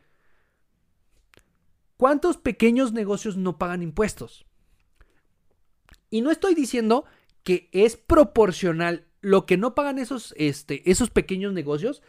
¿Cuántos 1.96 2.36
pequeños 2.36 2.92
negocios 2.92 3.36
no 3.36 3.56
pagan 3.56 3.82
impuestos? 3.82 4.46
Y 6.10 6.22
no 6.22 6.30
estoy 6.30 6.54
diciendo 6.54 7.04
que 7.44 7.68
es 7.72 7.96
proporcional 7.96 9.06
lo 9.24 9.46
que 9.46 9.56
no 9.56 9.74
pagan 9.74 9.98
esos, 9.98 10.34
este, 10.36 10.88
esos 10.90 11.10
pequeños 11.10 11.52
negocios, 11.52 12.02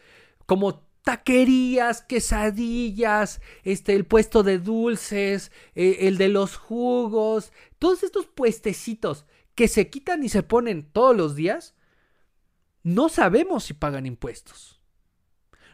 como 0.45 0.85
taquerías, 1.03 2.01
quesadillas, 2.01 3.41
este, 3.63 3.93
el 3.93 4.05
puesto 4.05 4.43
de 4.43 4.59
dulces, 4.59 5.51
eh, 5.75 5.97
el 6.01 6.17
de 6.17 6.29
los 6.29 6.57
jugos, 6.57 7.51
todos 7.79 8.03
estos 8.03 8.25
puestecitos 8.25 9.25
que 9.55 9.67
se 9.67 9.89
quitan 9.89 10.23
y 10.23 10.29
se 10.29 10.43
ponen 10.43 10.89
todos 10.91 11.15
los 11.15 11.35
días, 11.35 11.75
no 12.83 13.09
sabemos 13.09 13.63
si 13.63 13.73
pagan 13.73 14.05
impuestos. 14.05 14.81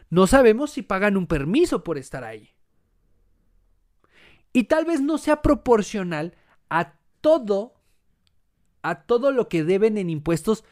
No 0.08 0.26
sabemos 0.26 0.72
si 0.72 0.82
pagan 0.82 1.16
un 1.16 1.26
permiso 1.26 1.82
por 1.82 1.98
estar 1.98 2.24
ahí 2.24 2.52
y 4.52 4.64
tal 4.64 4.84
vez 4.84 5.00
no 5.00 5.18
sea 5.18 5.42
proporcional 5.42 6.36
a 6.68 6.94
todo, 7.20 7.74
a 8.82 9.02
todo 9.02 9.32
lo 9.32 9.48
que 9.48 9.64
deben 9.64 9.98
en 9.98 10.10
impuestos 10.10 10.64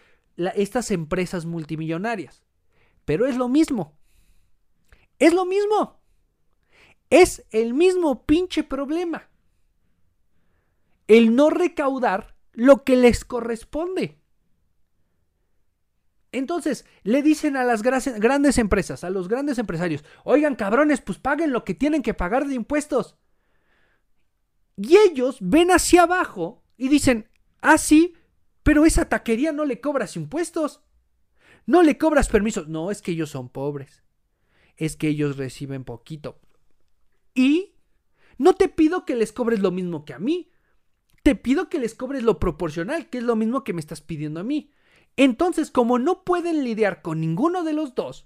estas 0.55 0.91
empresas 0.91 1.47
multimillonarias. 1.47 2.43
Pero 3.05 3.27
es 3.27 3.37
lo 3.37 3.49
mismo. 3.49 3.97
Es 5.19 5.35
lo 5.35 5.45
mismo. 5.45 6.01
Es 7.11 7.45
el 7.51 7.75
mismo 7.75 8.25
pinche 8.25 8.63
problema. 8.63 9.29
El 11.09 11.35
no 11.35 11.51
recaudar 11.51 12.37
lo 12.53 12.85
que 12.85 12.97
les 12.97 13.25
corresponde. 13.25 14.21
Entonces, 16.33 16.85
le 17.03 17.23
dicen 17.23 17.57
a 17.57 17.65
las 17.65 17.83
grandes 17.83 18.59
empresas, 18.59 19.03
a 19.03 19.11
los 19.11 19.29
grandes 19.29 19.59
empresarios, 19.59 20.05
oigan 20.23 20.55
cabrones, 20.55 21.01
pues 21.01 21.19
paguen 21.19 21.53
lo 21.53 21.65
que 21.65 21.75
tienen 21.75 22.03
que 22.03 22.15
pagar 22.15 22.47
de 22.47 22.55
impuestos. 22.55 23.17
Y 24.77 24.97
ellos 24.97 25.39
ven 25.41 25.73
hacia 25.73 26.03
abajo 26.03 26.63
y 26.77 26.89
dicen, 26.89 27.29
ah, 27.61 27.79
sí, 27.79 28.15
pero 28.63 28.85
esa 28.85 29.09
taquería 29.09 29.53
no 29.53 29.65
le 29.65 29.81
cobras 29.81 30.17
impuestos. 30.17 30.83
No 31.67 31.83
le 31.83 31.99
cobras 31.99 32.29
permisos. 32.29 32.69
No, 32.69 32.91
es 32.91 33.03
que 33.03 33.13
ellos 33.13 33.31
son 33.31 33.49
pobres. 33.49 34.03
Es 34.77 34.97
que 34.97 35.09
ellos 35.09 35.37
reciben 35.37 35.85
poquito. 35.85 36.41
Y 37.35 37.75
no 38.39 38.55
te 38.55 38.69
pido 38.69 39.05
que 39.05 39.17
les 39.17 39.33
cobres 39.33 39.61
lo 39.61 39.71
mismo 39.71 40.05
que 40.05 40.15
a 40.15 40.19
mí. 40.19 40.51
Te 41.23 41.35
pido 41.35 41.69
que 41.69 41.79
les 41.79 41.95
cobres 41.95 42.23
lo 42.23 42.39
proporcional, 42.39 43.09
que 43.11 43.19
es 43.19 43.25
lo 43.25 43.37
mismo 43.37 43.65
que 43.65 43.73
me 43.73 43.81
estás 43.81 44.01
pidiendo 44.01 44.41
a 44.41 44.45
mí. 44.45 44.73
Entonces, 45.17 45.71
como 45.71 45.99
no 45.99 46.25
pueden 46.25 46.65
lidiar 46.65 47.03
con 47.03 47.21
ninguno 47.21 47.63
de 47.63 47.75
los 47.75 47.95
dos, 47.95 48.25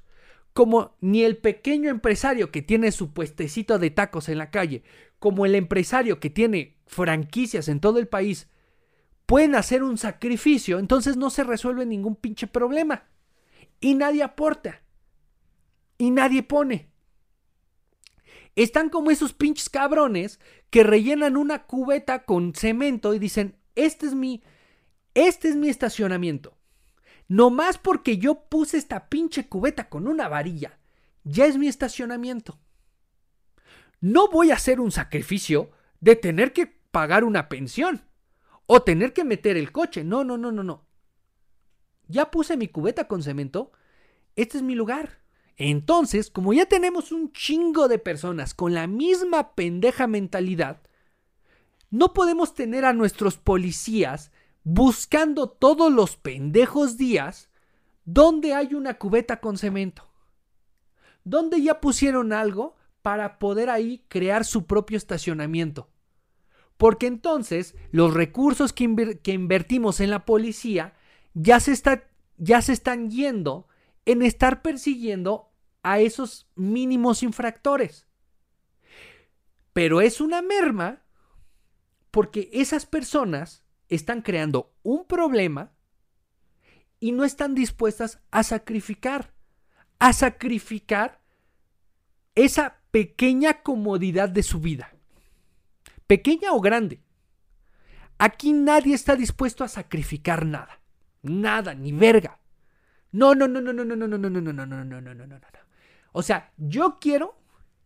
como 0.52 0.96
ni 1.00 1.24
el 1.24 1.36
pequeño 1.36 1.90
empresario 1.90 2.52
que 2.52 2.62
tiene 2.62 2.92
su 2.92 3.12
puestecito 3.12 3.80
de 3.80 3.90
tacos 3.90 4.28
en 4.28 4.38
la 4.38 4.50
calle, 4.50 4.84
como 5.18 5.46
el 5.46 5.56
empresario 5.56 6.20
que 6.20 6.30
tiene 6.30 6.76
franquicias 6.86 7.68
en 7.68 7.80
todo 7.80 7.98
el 7.98 8.06
país, 8.06 8.48
pueden 9.26 9.54
hacer 9.54 9.82
un 9.82 9.98
sacrificio, 9.98 10.78
entonces 10.78 11.16
no 11.16 11.30
se 11.30 11.44
resuelve 11.44 11.86
ningún 11.86 12.16
pinche 12.16 12.46
problema. 12.46 13.04
Y 13.80 13.94
nadie 13.94 14.22
aporta. 14.22 14.82
Y 15.98 16.10
nadie 16.10 16.42
pone. 16.42 16.90
Están 18.56 18.88
como 18.88 19.10
esos 19.10 19.32
pinches 19.32 19.68
cabrones 19.68 20.38
que 20.70 20.84
rellenan 20.84 21.36
una 21.36 21.64
cubeta 21.64 22.24
con 22.24 22.54
cemento 22.54 23.14
y 23.14 23.18
dicen, 23.18 23.56
este 23.74 24.06
es 24.06 24.14
mi, 24.14 24.42
este 25.14 25.48
es 25.48 25.56
mi 25.56 25.68
estacionamiento. 25.68 26.56
No 27.26 27.50
más 27.50 27.78
porque 27.78 28.18
yo 28.18 28.44
puse 28.48 28.76
esta 28.76 29.08
pinche 29.08 29.48
cubeta 29.48 29.88
con 29.88 30.06
una 30.06 30.28
varilla, 30.28 30.78
ya 31.24 31.46
es 31.46 31.56
mi 31.56 31.68
estacionamiento. 31.68 32.60
No 34.00 34.28
voy 34.28 34.50
a 34.50 34.54
hacer 34.54 34.80
un 34.80 34.92
sacrificio 34.92 35.70
de 36.00 36.14
tener 36.14 36.52
que 36.52 36.66
pagar 36.66 37.24
una 37.24 37.48
pensión 37.48 38.04
o 38.66 38.82
tener 38.82 39.12
que 39.12 39.24
meter 39.24 39.56
el 39.56 39.72
coche. 39.72 40.04
No, 40.04 40.24
no, 40.24 40.36
no, 40.36 40.52
no, 40.52 40.62
no. 40.62 40.86
Ya 42.08 42.30
puse 42.30 42.56
mi 42.56 42.68
cubeta 42.68 43.08
con 43.08 43.22
cemento, 43.22 43.72
este 44.36 44.58
es 44.58 44.62
mi 44.62 44.74
lugar. 44.74 45.22
Entonces, 45.56 46.30
como 46.30 46.52
ya 46.52 46.66
tenemos 46.66 47.12
un 47.12 47.32
chingo 47.32 47.88
de 47.88 47.98
personas 47.98 48.54
con 48.54 48.74
la 48.74 48.86
misma 48.86 49.54
pendeja 49.54 50.06
mentalidad, 50.06 50.82
no 51.90 52.12
podemos 52.12 52.54
tener 52.54 52.84
a 52.84 52.92
nuestros 52.92 53.38
policías 53.38 54.32
buscando 54.64 55.48
todos 55.48 55.92
los 55.92 56.16
pendejos 56.16 56.96
días 56.96 57.50
donde 58.04 58.54
hay 58.54 58.74
una 58.74 58.98
cubeta 58.98 59.40
con 59.40 59.56
cemento. 59.58 60.10
Donde 61.22 61.62
ya 61.62 61.80
pusieron 61.80 62.32
algo 62.32 62.76
para 63.00 63.38
poder 63.38 63.70
ahí 63.70 64.04
crear 64.08 64.44
su 64.44 64.66
propio 64.66 64.96
estacionamiento. 64.96 65.88
Porque 66.76 67.06
entonces 67.06 67.74
los 67.90 68.14
recursos 68.14 68.72
que, 68.72 68.84
invertimos 68.84 70.00
en 70.00 70.10
la 70.10 70.24
policía 70.24 70.94
ya 71.34 71.60
se, 71.60 71.74
ya 72.36 72.62
se 72.62 72.72
están 72.72 73.10
yendo 73.10 73.68
en 74.04 74.22
estar 74.22 74.62
persiguiendo 74.62 75.50
a 75.82 76.00
esos 76.00 76.48
mínimos 76.56 77.22
infractores. 77.22 78.06
Pero 79.72 80.00
es 80.00 80.20
una 80.20 80.42
merma 80.42 81.02
porque 82.10 82.48
esas 82.52 82.86
personas 82.86 83.64
están 83.88 84.22
creando 84.22 84.72
un 84.82 85.04
problema 85.04 85.72
y 87.00 87.12
no 87.12 87.24
están 87.24 87.54
dispuestas 87.54 88.20
a 88.30 88.42
sacrificar, 88.42 89.34
a 89.98 90.12
sacrificar 90.12 91.20
esa 92.34 92.80
pequeña 92.90 93.62
comodidad 93.62 94.28
de 94.28 94.42
su 94.42 94.60
vida, 94.60 94.93
pequeña 96.06 96.52
o 96.52 96.60
grande. 96.60 97.00
Aquí 98.18 98.52
nadie 98.52 98.94
está 98.94 99.16
dispuesto 99.16 99.64
a 99.64 99.68
sacrificar 99.68 100.46
nada, 100.46 100.80
nada, 101.22 101.74
ni 101.74 101.92
verga. 101.92 102.38
No, 103.10 103.34
no, 103.34 103.48
no, 103.48 103.60
no, 103.60 103.72
no, 103.72 103.84
no, 103.84 103.96
no, 103.96 104.06
no, 104.06 104.18
no, 104.18 104.28
no, 104.28 104.40
no, 104.40 104.52
no, 104.52 104.66
no, 104.66 104.84
no, 104.84 105.00
no, 105.00 105.14
no, 105.14 105.26
no. 105.26 105.40
O 106.12 106.22
sea, 106.22 106.52
yo 106.56 106.98
quiero 107.00 107.36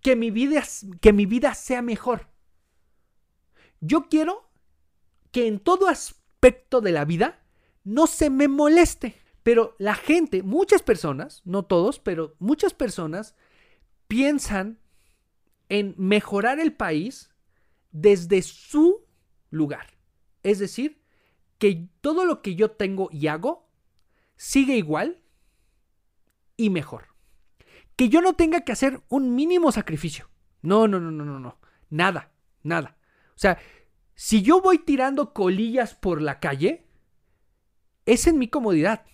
que 0.02 0.16
mi 0.16 0.30
vida, 0.30 0.62
que 1.00 1.12
mi 1.12 1.26
vida 1.26 1.54
sea 1.54 1.82
mejor. 1.82 2.28
Yo 3.80 4.08
quiero 4.08 4.50
que 5.30 5.46
en 5.46 5.60
todo 5.60 5.88
aspecto 5.88 6.80
de 6.80 6.92
la 6.92 7.04
vida 7.04 7.40
no 7.84 8.06
se 8.06 8.30
me 8.30 8.48
moleste. 8.48 9.16
Pero 9.42 9.76
la 9.78 9.94
gente, 9.94 10.42
muchas 10.42 10.82
personas, 10.82 11.40
no 11.44 11.64
todos, 11.64 11.98
pero 11.98 12.34
muchas 12.38 12.74
personas 12.74 13.34
piensan 14.06 14.78
en 15.70 15.94
mejorar 15.96 16.60
el 16.60 16.74
país 16.74 17.27
desde 17.90 18.42
su 18.42 19.04
lugar. 19.50 19.86
Es 20.42 20.58
decir, 20.58 21.02
que 21.58 21.88
todo 22.00 22.24
lo 22.24 22.42
que 22.42 22.54
yo 22.54 22.70
tengo 22.70 23.08
y 23.12 23.26
hago 23.26 23.68
sigue 24.36 24.76
igual 24.76 25.20
y 26.56 26.70
mejor. 26.70 27.08
Que 27.96 28.08
yo 28.08 28.20
no 28.20 28.34
tenga 28.34 28.60
que 28.60 28.72
hacer 28.72 29.02
un 29.08 29.34
mínimo 29.34 29.72
sacrificio. 29.72 30.28
No, 30.62 30.86
no, 30.86 31.00
no, 31.00 31.10
no, 31.10 31.24
no, 31.24 31.40
no. 31.40 31.58
Nada, 31.90 32.32
nada. 32.62 32.96
O 33.30 33.38
sea, 33.38 33.58
si 34.14 34.42
yo 34.42 34.60
voy 34.60 34.78
tirando 34.78 35.32
colillas 35.32 35.94
por 35.94 36.22
la 36.22 36.40
calle, 36.40 36.86
es 38.06 38.26
en 38.26 38.38
mi 38.38 38.48
comodidad. 38.48 39.04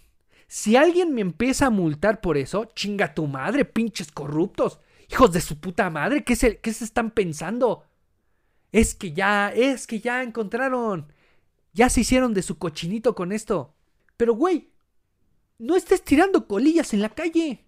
Si 0.47 0.77
alguien 0.77 1.15
me 1.15 1.21
empieza 1.21 1.67
a 1.67 1.71
multar 1.71 2.21
por 2.21 2.37
eso, 2.37 2.67
chinga 2.75 3.15
tu 3.15 3.27
madre, 3.27 3.65
pinches 3.65 4.13
corruptos. 4.13 4.81
Hijos 5.11 5.33
de 5.33 5.41
su 5.41 5.61
puta 5.61 5.91
madre, 5.91 6.25
¿qué 6.25 6.37
se, 6.37 6.59
qué 6.61 6.73
se 6.73 6.85
están 6.85 7.11
pensando? 7.11 7.85
Es 8.75 8.97
que 8.97 9.13
ya, 9.13 9.53
es 9.55 9.87
que 9.87 10.01
ya 10.01 10.25
encontraron. 10.25 11.13
Ya 11.75 11.89
se 11.89 12.01
hicieron 12.01 12.35
de 12.35 12.43
su 12.43 12.59
cochinito 12.59 13.15
con 13.15 13.31
esto. 13.31 13.73
Pero, 14.17 14.35
güey, 14.35 14.73
no 15.61 15.77
estés 15.77 16.03
tirando 16.03 16.49
colillas 16.49 16.93
en 16.93 17.01
la 17.01 17.11
calle. 17.11 17.65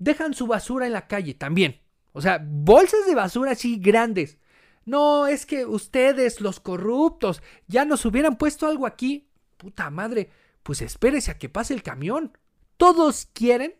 Dejan 0.00 0.34
su 0.34 0.48
basura 0.48 0.86
en 0.86 0.92
la 0.92 1.06
calle 1.06 1.34
también. 1.34 1.80
O 2.12 2.20
sea, 2.20 2.44
bolsas 2.44 3.06
de 3.06 3.14
basura 3.14 3.52
así 3.52 3.78
grandes. 3.78 4.38
No, 4.84 5.28
es 5.28 5.46
que 5.46 5.64
ustedes, 5.64 6.40
los 6.40 6.58
corruptos, 6.58 7.40
ya 7.68 7.84
nos 7.84 8.04
hubieran 8.04 8.38
puesto 8.38 8.66
algo 8.66 8.88
aquí. 8.88 9.28
Puta 9.56 9.88
madre, 9.88 10.32
pues 10.64 10.82
espérese 10.82 11.30
a 11.30 11.38
que 11.38 11.48
pase 11.48 11.74
el 11.74 11.84
camión. 11.84 12.36
Todos 12.76 13.28
quieren, 13.34 13.76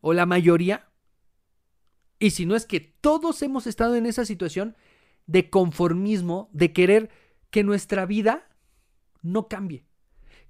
o 0.00 0.14
la 0.14 0.24
mayoría, 0.24 0.88
y 2.18 2.30
si 2.30 2.46
no 2.46 2.56
es 2.56 2.64
que 2.64 2.80
todos 2.80 3.42
hemos 3.42 3.66
estado 3.66 3.94
en 3.94 4.06
esa 4.06 4.24
situación 4.24 4.74
de 5.26 5.50
conformismo, 5.50 6.48
de 6.52 6.72
querer 6.72 7.10
que 7.50 7.64
nuestra 7.64 8.06
vida 8.06 8.48
no 9.22 9.48
cambie, 9.48 9.86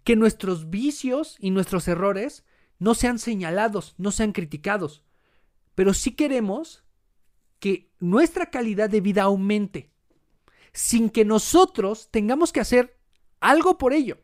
que 0.05 0.17
nuestros 0.17 0.71
vicios 0.71 1.37
y 1.41 1.51
nuestros 1.51 1.89
errores 1.89 2.45
no 2.79 2.95
sean 2.95 3.19
señalados, 3.19 3.95
no 3.99 4.11
sean 4.11 4.33
criticados, 4.33 5.03
pero 5.75 5.95
sí 5.95 6.13
queremos 6.13 6.85
que 7.59 7.91
nuestra 7.99 8.51
calidad 8.51 8.91
de 8.91 9.01
vida 9.01 9.23
aumente 9.23 9.91
sin 10.73 11.09
que 11.09 11.25
nosotros 11.25 12.11
tengamos 12.11 12.53
que 12.53 12.61
hacer 12.61 12.99
algo 13.41 13.79
por 13.79 13.95
ello. 13.95 14.19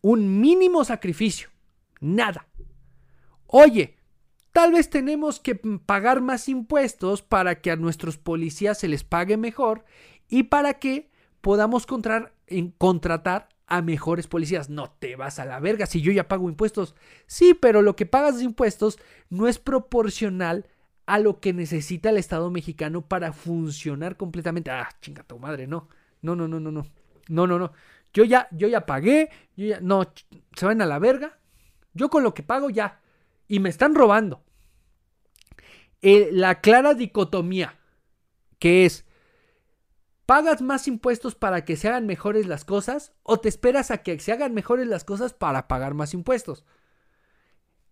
Un 0.00 0.40
mínimo 0.40 0.84
sacrificio. 0.84 1.48
Nada. 2.00 2.48
Oye, 3.46 3.96
tal 4.54 4.70
vez 4.70 4.88
tenemos 4.88 5.40
que 5.40 5.56
pagar 5.56 6.20
más 6.20 6.48
impuestos 6.48 7.22
para 7.22 7.60
que 7.60 7.72
a 7.72 7.76
nuestros 7.76 8.18
policías 8.18 8.78
se 8.78 8.86
les 8.86 9.02
pague 9.02 9.36
mejor 9.36 9.84
y 10.28 10.44
para 10.44 10.74
que 10.74 11.10
podamos 11.40 11.86
contratar 11.86 13.48
a 13.66 13.82
mejores 13.82 14.28
policías. 14.28 14.70
No 14.70 14.92
te 14.92 15.16
vas 15.16 15.40
a 15.40 15.44
la 15.44 15.58
verga 15.58 15.86
si 15.86 16.02
yo 16.02 16.12
ya 16.12 16.28
pago 16.28 16.48
impuestos. 16.48 16.94
Sí, 17.26 17.54
pero 17.54 17.82
lo 17.82 17.96
que 17.96 18.06
pagas 18.06 18.38
de 18.38 18.44
impuestos 18.44 19.00
no 19.28 19.48
es 19.48 19.58
proporcional 19.58 20.68
a 21.04 21.18
lo 21.18 21.40
que 21.40 21.52
necesita 21.52 22.10
el 22.10 22.16
Estado 22.16 22.48
mexicano 22.48 23.02
para 23.02 23.32
funcionar 23.32 24.16
completamente. 24.16 24.70
Ah, 24.70 24.88
chinga 25.00 25.24
tu 25.24 25.36
madre, 25.40 25.66
no. 25.66 25.88
No, 26.22 26.36
no, 26.36 26.46
no, 26.46 26.60
no, 26.60 26.70
no. 26.70 26.86
No, 27.28 27.46
no, 27.48 27.58
no. 27.58 27.72
Yo 28.12 28.22
ya, 28.22 28.46
yo 28.52 28.68
ya 28.68 28.86
pagué, 28.86 29.30
yo 29.56 29.66
ya, 29.66 29.80
no, 29.80 30.04
se 30.54 30.64
van 30.64 30.80
a 30.80 30.86
la 30.86 31.00
verga. 31.00 31.40
Yo 31.92 32.08
con 32.08 32.22
lo 32.22 32.34
que 32.34 32.44
pago 32.44 32.70
ya. 32.70 33.00
Y 33.48 33.60
me 33.60 33.68
están 33.68 33.94
robando. 33.94 34.42
Eh, 36.02 36.30
la 36.32 36.60
clara 36.60 36.94
dicotomía, 36.94 37.78
que 38.58 38.84
es, 38.84 39.06
¿pagas 40.26 40.62
más 40.62 40.86
impuestos 40.88 41.34
para 41.34 41.64
que 41.64 41.76
se 41.76 41.88
hagan 41.88 42.06
mejores 42.06 42.46
las 42.46 42.64
cosas 42.64 43.12
o 43.22 43.38
te 43.40 43.48
esperas 43.48 43.90
a 43.90 43.98
que 43.98 44.18
se 44.18 44.32
hagan 44.32 44.54
mejores 44.54 44.86
las 44.86 45.04
cosas 45.04 45.32
para 45.32 45.68
pagar 45.68 45.94
más 45.94 46.14
impuestos? 46.14 46.64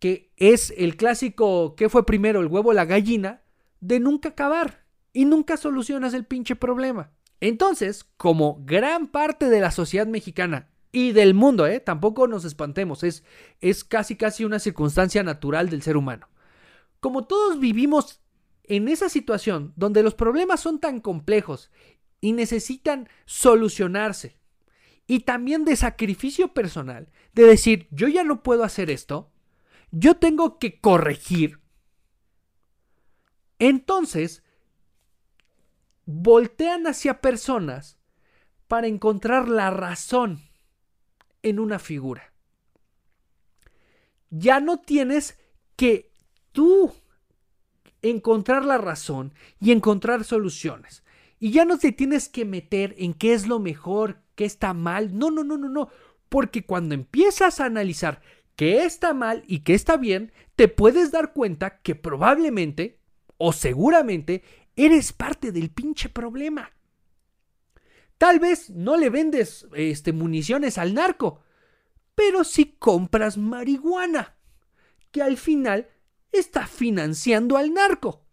que 0.02 0.32
es 0.36 0.74
el 0.76 0.96
clásico, 0.96 1.76
¿qué 1.76 1.88
fue 1.88 2.04
primero, 2.04 2.40
el 2.40 2.48
huevo 2.48 2.70
o 2.70 2.72
la 2.72 2.86
gallina? 2.86 3.44
De 3.78 4.00
nunca 4.00 4.30
acabar 4.30 4.84
y 5.12 5.26
nunca 5.26 5.56
solucionas 5.56 6.12
el 6.12 6.26
pinche 6.26 6.56
problema. 6.56 7.12
Entonces, 7.38 8.02
como 8.16 8.60
gran 8.64 9.06
parte 9.06 9.48
de 9.48 9.60
la 9.60 9.70
sociedad 9.70 10.08
mexicana 10.08 10.71
y 10.92 11.12
del 11.12 11.32
mundo, 11.32 11.66
¿eh? 11.66 11.80
tampoco 11.80 12.28
nos 12.28 12.44
espantemos, 12.44 13.02
es, 13.02 13.24
es 13.60 13.82
casi 13.82 14.14
casi 14.14 14.44
una 14.44 14.58
circunstancia 14.58 15.22
natural 15.22 15.70
del 15.70 15.80
ser 15.80 15.96
humano. 15.96 16.28
Como 17.00 17.24
todos 17.24 17.58
vivimos 17.58 18.20
en 18.64 18.88
esa 18.88 19.08
situación 19.08 19.72
donde 19.74 20.02
los 20.02 20.14
problemas 20.14 20.60
son 20.60 20.78
tan 20.78 21.00
complejos 21.00 21.70
y 22.20 22.32
necesitan 22.32 23.08
solucionarse, 23.24 24.36
y 25.06 25.20
también 25.20 25.64
de 25.64 25.76
sacrificio 25.76 26.54
personal, 26.54 27.10
de 27.32 27.44
decir, 27.44 27.88
yo 27.90 28.06
ya 28.06 28.22
no 28.22 28.42
puedo 28.42 28.62
hacer 28.62 28.90
esto, 28.90 29.30
yo 29.90 30.16
tengo 30.16 30.58
que 30.58 30.78
corregir, 30.78 31.60
entonces 33.58 34.42
voltean 36.04 36.86
hacia 36.86 37.20
personas 37.20 37.98
para 38.68 38.86
encontrar 38.86 39.48
la 39.48 39.70
razón 39.70 40.51
en 41.42 41.58
una 41.58 41.78
figura. 41.78 42.32
Ya 44.30 44.60
no 44.60 44.78
tienes 44.80 45.38
que 45.76 46.12
tú 46.52 46.92
encontrar 48.02 48.64
la 48.64 48.78
razón 48.78 49.32
y 49.60 49.72
encontrar 49.72 50.24
soluciones. 50.24 51.04
Y 51.38 51.50
ya 51.50 51.64
no 51.64 51.78
te 51.78 51.92
tienes 51.92 52.28
que 52.28 52.44
meter 52.44 52.94
en 52.98 53.14
qué 53.14 53.32
es 53.34 53.46
lo 53.46 53.58
mejor, 53.58 54.22
qué 54.34 54.44
está 54.44 54.74
mal. 54.74 55.18
No, 55.18 55.30
no, 55.30 55.44
no, 55.44 55.56
no, 55.56 55.68
no. 55.68 55.88
Porque 56.28 56.64
cuando 56.64 56.94
empiezas 56.94 57.60
a 57.60 57.66
analizar 57.66 58.22
qué 58.56 58.84
está 58.84 59.12
mal 59.12 59.42
y 59.46 59.60
qué 59.60 59.74
está 59.74 59.96
bien, 59.96 60.32
te 60.56 60.68
puedes 60.68 61.10
dar 61.10 61.32
cuenta 61.32 61.80
que 61.80 61.94
probablemente 61.94 63.00
o 63.38 63.52
seguramente 63.52 64.42
eres 64.76 65.12
parte 65.12 65.52
del 65.52 65.70
pinche 65.70 66.08
problema. 66.08 66.70
Tal 68.22 68.38
vez 68.38 68.70
no 68.70 68.96
le 68.96 69.10
vendes 69.10 69.66
este, 69.74 70.12
municiones 70.12 70.78
al 70.78 70.94
narco, 70.94 71.40
pero 72.14 72.44
sí 72.44 72.76
compras 72.78 73.36
marihuana, 73.36 74.36
que 75.10 75.22
al 75.22 75.36
final 75.36 75.88
está 76.30 76.68
financiando 76.68 77.56
al 77.56 77.74
narco. 77.74 78.24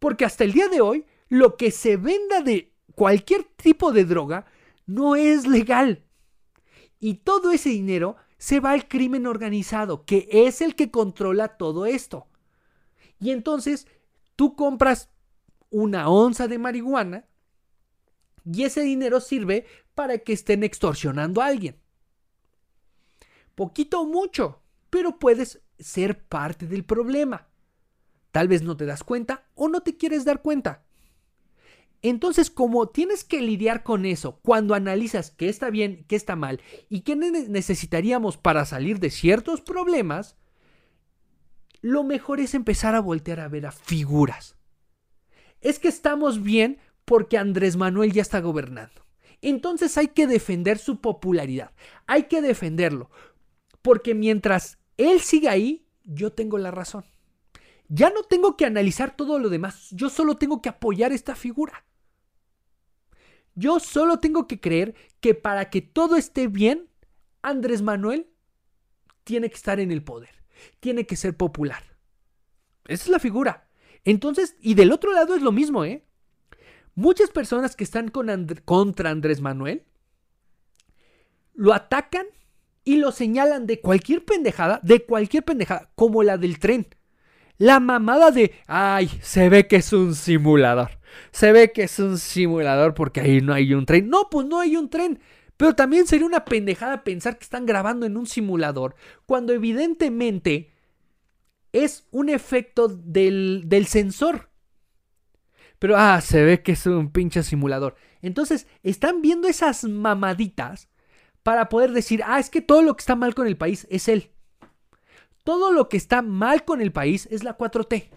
Porque 0.00 0.24
hasta 0.24 0.42
el 0.42 0.54
día 0.54 0.66
de 0.66 0.80
hoy, 0.80 1.06
lo 1.28 1.56
que 1.56 1.70
se 1.70 1.96
venda 1.96 2.40
de 2.40 2.74
cualquier 2.96 3.44
tipo 3.44 3.92
de 3.92 4.04
droga 4.06 4.46
no 4.86 5.14
es 5.14 5.46
legal. 5.46 6.02
Y 6.98 7.18
todo 7.18 7.52
ese 7.52 7.68
dinero 7.68 8.16
se 8.38 8.58
va 8.58 8.72
al 8.72 8.88
crimen 8.88 9.28
organizado, 9.28 10.04
que 10.04 10.28
es 10.28 10.62
el 10.62 10.74
que 10.74 10.90
controla 10.90 11.56
todo 11.56 11.86
esto. 11.86 12.26
Y 13.20 13.30
entonces 13.30 13.86
tú 14.34 14.56
compras 14.56 15.10
una 15.70 16.08
onza 16.08 16.48
de 16.48 16.58
marihuana 16.58 17.28
y 18.44 18.64
ese 18.64 18.82
dinero 18.82 19.20
sirve 19.20 19.66
para 19.94 20.18
que 20.18 20.32
estén 20.32 20.64
extorsionando 20.64 21.40
a 21.42 21.46
alguien. 21.46 21.76
Poquito 23.54 24.00
o 24.00 24.06
mucho, 24.06 24.62
pero 24.90 25.18
puedes 25.18 25.62
ser 25.78 26.24
parte 26.24 26.66
del 26.66 26.84
problema. 26.84 27.48
Tal 28.30 28.48
vez 28.48 28.62
no 28.62 28.76
te 28.76 28.86
das 28.86 29.04
cuenta 29.04 29.46
o 29.54 29.68
no 29.68 29.82
te 29.82 29.96
quieres 29.96 30.24
dar 30.24 30.42
cuenta. 30.42 30.84
Entonces, 32.00 32.50
como 32.50 32.88
tienes 32.88 33.22
que 33.22 33.40
lidiar 33.40 33.84
con 33.84 34.04
eso 34.06 34.40
cuando 34.42 34.74
analizas 34.74 35.30
qué 35.30 35.48
está 35.48 35.70
bien, 35.70 36.04
qué 36.08 36.16
está 36.16 36.34
mal 36.34 36.60
y 36.88 37.02
qué 37.02 37.14
necesitaríamos 37.14 38.36
para 38.36 38.64
salir 38.64 38.98
de 38.98 39.10
ciertos 39.10 39.60
problemas, 39.60 40.36
lo 41.80 42.02
mejor 42.02 42.40
es 42.40 42.54
empezar 42.54 42.96
a 42.96 43.00
voltear 43.00 43.38
a 43.38 43.48
ver 43.48 43.66
a 43.66 43.72
figuras. 43.72 44.56
Es 45.60 45.78
que 45.78 45.88
estamos 45.88 46.42
bien 46.42 46.78
porque 47.04 47.38
Andrés 47.38 47.76
Manuel 47.76 48.12
ya 48.12 48.22
está 48.22 48.40
gobernando. 48.40 49.06
Entonces 49.40 49.98
hay 49.98 50.08
que 50.08 50.26
defender 50.26 50.78
su 50.78 51.00
popularidad. 51.00 51.72
Hay 52.06 52.24
que 52.24 52.42
defenderlo. 52.42 53.10
Porque 53.82 54.14
mientras 54.14 54.78
él 54.96 55.20
siga 55.20 55.52
ahí, 55.52 55.86
yo 56.04 56.32
tengo 56.32 56.58
la 56.58 56.70
razón. 56.70 57.04
Ya 57.88 58.10
no 58.10 58.22
tengo 58.22 58.56
que 58.56 58.64
analizar 58.64 59.16
todo 59.16 59.38
lo 59.38 59.48
demás. 59.48 59.88
Yo 59.90 60.08
solo 60.08 60.36
tengo 60.36 60.62
que 60.62 60.68
apoyar 60.68 61.12
esta 61.12 61.34
figura. 61.34 61.84
Yo 63.54 63.80
solo 63.80 64.18
tengo 64.18 64.46
que 64.46 64.60
creer 64.60 64.94
que 65.20 65.34
para 65.34 65.68
que 65.68 65.82
todo 65.82 66.16
esté 66.16 66.46
bien, 66.46 66.88
Andrés 67.42 67.82
Manuel 67.82 68.30
tiene 69.24 69.50
que 69.50 69.56
estar 69.56 69.80
en 69.80 69.90
el 69.90 70.02
poder 70.02 70.42
tiene 70.80 71.06
que 71.06 71.16
ser 71.16 71.36
popular. 71.36 71.82
Esa 72.86 73.04
es 73.04 73.08
la 73.08 73.18
figura. 73.18 73.68
Entonces, 74.04 74.56
y 74.60 74.74
del 74.74 74.92
otro 74.92 75.12
lado 75.12 75.34
es 75.34 75.42
lo 75.42 75.52
mismo, 75.52 75.84
¿eh? 75.84 76.04
Muchas 76.94 77.30
personas 77.30 77.76
que 77.76 77.84
están 77.84 78.08
contra 78.10 79.10
Andrés 79.10 79.40
Manuel 79.40 79.84
lo 81.54 81.72
atacan 81.72 82.26
y 82.84 82.96
lo 82.96 83.12
señalan 83.12 83.66
de 83.66 83.80
cualquier 83.80 84.24
pendejada, 84.24 84.80
de 84.82 85.04
cualquier 85.04 85.44
pendejada, 85.44 85.90
como 85.94 86.22
la 86.22 86.36
del 86.36 86.58
tren. 86.58 86.86
La 87.58 87.80
mamada 87.80 88.30
de, 88.30 88.52
ay, 88.66 89.08
se 89.22 89.48
ve 89.48 89.68
que 89.68 89.76
es 89.76 89.92
un 89.92 90.14
simulador. 90.14 90.98
Se 91.30 91.52
ve 91.52 91.72
que 91.72 91.84
es 91.84 91.98
un 91.98 92.18
simulador 92.18 92.94
porque 92.94 93.20
ahí 93.20 93.40
no 93.40 93.52
hay 93.52 93.72
un 93.74 93.86
tren. 93.86 94.08
No, 94.08 94.28
pues 94.30 94.46
no 94.46 94.58
hay 94.58 94.76
un 94.76 94.90
tren. 94.90 95.20
Pero 95.56 95.74
también 95.74 96.06
sería 96.06 96.26
una 96.26 96.44
pendejada 96.44 97.04
pensar 97.04 97.38
que 97.38 97.44
están 97.44 97.66
grabando 97.66 98.04
en 98.04 98.16
un 98.16 98.26
simulador, 98.26 98.96
cuando 99.26 99.52
evidentemente 99.52 100.72
es 101.72 102.06
un 102.10 102.28
efecto 102.28 102.88
del, 102.88 103.64
del 103.66 103.86
sensor. 103.86 104.50
Pero, 105.82 105.96
ah, 105.96 106.20
se 106.20 106.44
ve 106.44 106.62
que 106.62 106.70
es 106.70 106.86
un 106.86 107.10
pinche 107.10 107.42
simulador. 107.42 107.96
Entonces, 108.20 108.68
están 108.84 109.20
viendo 109.20 109.48
esas 109.48 109.82
mamaditas 109.82 110.88
para 111.42 111.68
poder 111.68 111.90
decir, 111.90 112.22
ah, 112.24 112.38
es 112.38 112.50
que 112.50 112.60
todo 112.60 112.82
lo 112.82 112.94
que 112.94 113.00
está 113.00 113.16
mal 113.16 113.34
con 113.34 113.48
el 113.48 113.56
país 113.56 113.88
es 113.90 114.06
él. 114.06 114.30
Todo 115.42 115.72
lo 115.72 115.88
que 115.88 115.96
está 115.96 116.22
mal 116.22 116.64
con 116.64 116.80
el 116.80 116.92
país 116.92 117.26
es 117.32 117.42
la 117.42 117.58
4T. 117.58 118.10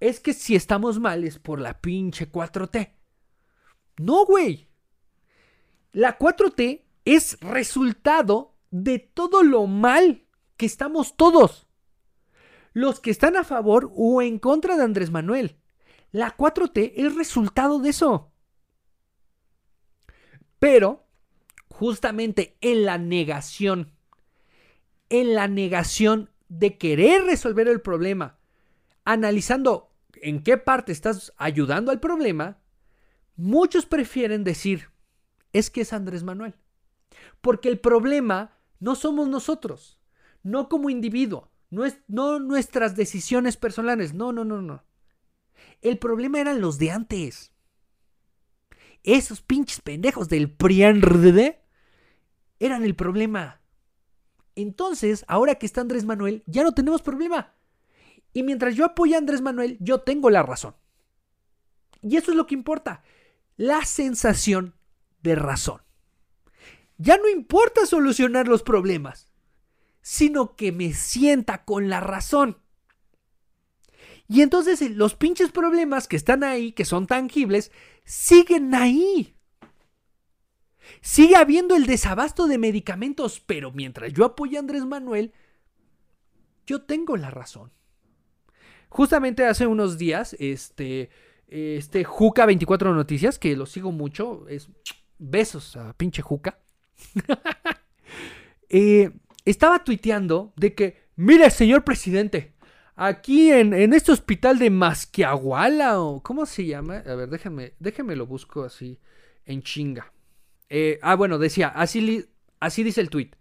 Es 0.00 0.18
que 0.18 0.32
si 0.32 0.56
estamos 0.56 0.98
mal 0.98 1.22
es 1.22 1.38
por 1.38 1.60
la 1.60 1.80
pinche 1.80 2.28
4T. 2.28 2.94
No, 3.98 4.26
güey. 4.26 4.66
La 5.92 6.18
4T 6.18 6.82
es 7.04 7.38
resultado 7.40 8.56
de 8.72 8.98
todo 8.98 9.44
lo 9.44 9.68
mal 9.68 10.26
que 10.56 10.66
estamos 10.66 11.16
todos. 11.16 11.68
Los 12.72 12.98
que 12.98 13.12
están 13.12 13.36
a 13.36 13.44
favor 13.44 13.92
o 13.94 14.20
en 14.20 14.40
contra 14.40 14.76
de 14.76 14.82
Andrés 14.82 15.12
Manuel. 15.12 15.61
La 16.12 16.36
4T 16.36 16.92
es 16.94 17.14
resultado 17.14 17.78
de 17.78 17.90
eso. 17.90 18.30
Pero, 20.58 21.06
justamente 21.68 22.56
en 22.60 22.84
la 22.84 22.98
negación, 22.98 23.92
en 25.08 25.34
la 25.34 25.48
negación 25.48 26.30
de 26.48 26.76
querer 26.76 27.24
resolver 27.24 27.66
el 27.66 27.80
problema, 27.80 28.38
analizando 29.04 29.90
en 30.14 30.42
qué 30.42 30.58
parte 30.58 30.92
estás 30.92 31.32
ayudando 31.38 31.90
al 31.90 31.98
problema, 31.98 32.58
muchos 33.34 33.86
prefieren 33.86 34.44
decir, 34.44 34.90
es 35.52 35.70
que 35.70 35.80
es 35.80 35.92
Andrés 35.92 36.22
Manuel. 36.24 36.54
Porque 37.40 37.68
el 37.68 37.80
problema 37.80 38.52
no 38.80 38.94
somos 38.94 39.28
nosotros, 39.28 39.98
no 40.42 40.68
como 40.68 40.90
individuo, 40.90 41.50
no, 41.70 41.84
es, 41.86 41.98
no 42.06 42.38
nuestras 42.38 42.96
decisiones 42.96 43.56
personales, 43.56 44.12
no, 44.12 44.32
no, 44.32 44.44
no, 44.44 44.60
no. 44.60 44.84
El 45.80 45.98
problema 45.98 46.40
eran 46.40 46.60
los 46.60 46.78
de 46.78 46.90
antes. 46.90 47.52
Esos 49.02 49.42
pinches 49.42 49.80
pendejos 49.80 50.28
del 50.28 50.50
PRIANRD 50.50 51.56
eran 52.60 52.84
el 52.84 52.94
problema. 52.94 53.60
Entonces, 54.54 55.24
ahora 55.28 55.56
que 55.56 55.66
está 55.66 55.80
Andrés 55.80 56.04
Manuel, 56.04 56.44
ya 56.46 56.62
no 56.62 56.72
tenemos 56.72 57.02
problema. 57.02 57.54
Y 58.32 58.42
mientras 58.42 58.74
yo 58.74 58.84
apoyo 58.84 59.16
a 59.16 59.18
Andrés 59.18 59.40
Manuel, 59.40 59.76
yo 59.80 60.00
tengo 60.00 60.30
la 60.30 60.42
razón. 60.42 60.74
Y 62.02 62.16
eso 62.16 62.30
es 62.30 62.36
lo 62.36 62.46
que 62.46 62.54
importa. 62.54 63.02
La 63.56 63.84
sensación 63.84 64.74
de 65.22 65.34
razón. 65.34 65.82
Ya 66.98 67.16
no 67.16 67.28
importa 67.28 67.86
solucionar 67.86 68.46
los 68.46 68.62
problemas, 68.62 69.28
sino 70.00 70.54
que 70.56 70.72
me 70.72 70.94
sienta 70.94 71.64
con 71.64 71.88
la 71.88 72.00
razón. 72.00 72.61
Y 74.32 74.40
entonces 74.40 74.80
eh, 74.80 74.88
los 74.88 75.14
pinches 75.14 75.50
problemas 75.50 76.08
que 76.08 76.16
están 76.16 76.42
ahí, 76.42 76.72
que 76.72 76.86
son 76.86 77.06
tangibles, 77.06 77.70
siguen 78.04 78.74
ahí. 78.74 79.36
Sigue 81.02 81.36
habiendo 81.36 81.76
el 81.76 81.84
desabasto 81.84 82.46
de 82.46 82.56
medicamentos, 82.56 83.40
pero 83.44 83.72
mientras 83.72 84.10
yo 84.14 84.24
apoyo 84.24 84.56
a 84.56 84.60
Andrés 84.60 84.86
Manuel, 84.86 85.34
yo 86.66 86.80
tengo 86.80 87.18
la 87.18 87.30
razón. 87.30 87.72
Justamente 88.88 89.44
hace 89.44 89.66
unos 89.66 89.98
días, 89.98 90.34
este, 90.38 91.10
este 91.48 92.02
Juca 92.02 92.46
24 92.46 92.94
Noticias, 92.94 93.38
que 93.38 93.54
lo 93.54 93.66
sigo 93.66 93.92
mucho, 93.92 94.48
es 94.48 94.70
besos 95.18 95.76
a 95.76 95.92
pinche 95.92 96.22
Juca. 96.22 96.58
Eh, 98.74 99.10
estaba 99.44 99.84
tuiteando 99.84 100.54
de 100.56 100.74
que, 100.74 100.96
mire, 101.14 101.50
señor 101.50 101.84
presidente, 101.84 102.51
aquí 103.06 103.50
en, 103.50 103.92
este 103.92 104.12
hospital 104.12 104.58
de 104.58 104.70
Masquiahuala, 104.70 106.00
o 106.00 106.22
¿cómo 106.22 106.46
se 106.46 106.66
llama? 106.66 106.98
A 106.98 107.14
ver, 107.14 107.28
déjame, 107.28 107.74
déjame 107.80 108.14
lo 108.16 108.26
busco 108.26 108.62
así 108.62 109.00
en 109.44 109.62
chinga. 109.62 110.12
Eh, 110.68 110.98
ah, 111.02 111.16
bueno, 111.16 111.38
decía, 111.38 111.68
así, 111.68 112.26
así 112.60 112.82
dice 112.82 113.00
el 113.00 113.10
tuit. 113.10 113.34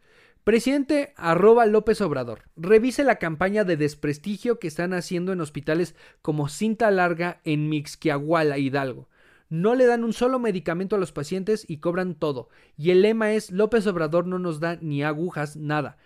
Presidente 0.43 1.13
arroba 1.15 1.67
López 1.67 2.01
Obrador, 2.01 2.43
revise 2.55 3.03
la 3.03 3.19
campaña 3.19 3.63
de 3.63 3.77
desprestigio 3.77 4.57
que 4.57 4.67
están 4.67 4.93
haciendo 4.93 5.31
en 5.31 5.41
hospitales 5.41 5.95
como 6.23 6.49
Cinta 6.49 6.89
Larga 6.89 7.41
en 7.43 7.69
Mixquiahuala, 7.69 8.57
Hidalgo. 8.57 9.07
No 9.49 9.75
le 9.75 9.85
dan 9.85 10.03
un 10.03 10.13
solo 10.13 10.39
medicamento 10.39 10.95
a 10.95 10.99
los 10.99 11.11
pacientes 11.11 11.65
y 11.67 11.77
cobran 11.77 12.15
todo. 12.15 12.49
Y 12.77 12.89
el 12.89 13.03
lema 13.03 13.33
es 13.33 13.51
López 13.51 13.85
Obrador 13.85 14.25
no 14.25 14.39
nos 14.39 14.59
da 14.59 14.77
ni 14.81 15.03
agujas, 15.03 15.55
nada. 15.57 15.97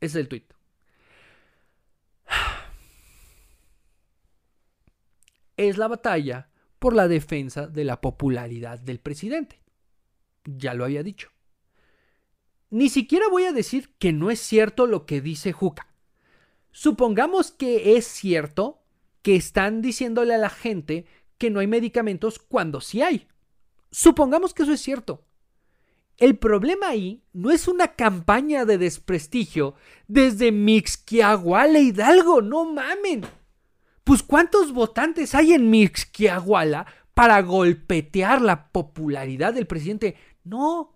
Ese 0.00 0.18
es 0.18 0.22
el 0.22 0.28
tuit. 0.28 0.53
Es 5.56 5.78
la 5.78 5.88
batalla 5.88 6.48
por 6.78 6.94
la 6.94 7.08
defensa 7.08 7.66
de 7.66 7.84
la 7.84 8.00
popularidad 8.00 8.78
del 8.78 9.00
presidente. 9.00 9.60
Ya 10.44 10.74
lo 10.74 10.84
había 10.84 11.02
dicho. 11.02 11.30
Ni 12.70 12.88
siquiera 12.88 13.28
voy 13.28 13.44
a 13.44 13.52
decir 13.52 13.94
que 13.98 14.12
no 14.12 14.30
es 14.30 14.40
cierto 14.40 14.86
lo 14.86 15.06
que 15.06 15.20
dice 15.20 15.52
Juca. 15.52 15.88
Supongamos 16.72 17.52
que 17.52 17.96
es 17.96 18.06
cierto 18.06 18.82
que 19.22 19.36
están 19.36 19.80
diciéndole 19.80 20.34
a 20.34 20.38
la 20.38 20.50
gente 20.50 21.06
que 21.38 21.50
no 21.50 21.60
hay 21.60 21.66
medicamentos 21.66 22.38
cuando 22.38 22.80
sí 22.80 23.00
hay. 23.00 23.28
Supongamos 23.90 24.54
que 24.54 24.64
eso 24.64 24.72
es 24.72 24.80
cierto. 24.80 25.24
El 26.16 26.36
problema 26.36 26.88
ahí 26.88 27.22
no 27.32 27.50
es 27.50 27.68
una 27.68 27.94
campaña 27.94 28.64
de 28.64 28.78
desprestigio 28.78 29.74
desde 30.06 30.52
Mixquiahuala 30.52 31.78
Hidalgo, 31.78 32.42
no 32.42 32.64
mamen. 32.64 33.24
Pues 34.04 34.22
¿cuántos 34.22 34.72
votantes 34.72 35.34
hay 35.34 35.54
en 35.54 35.70
Mixquiahuala 35.70 36.86
para 37.14 37.40
golpetear 37.42 38.42
la 38.42 38.68
popularidad 38.70 39.54
del 39.54 39.66
presidente? 39.66 40.16
No, 40.44 40.94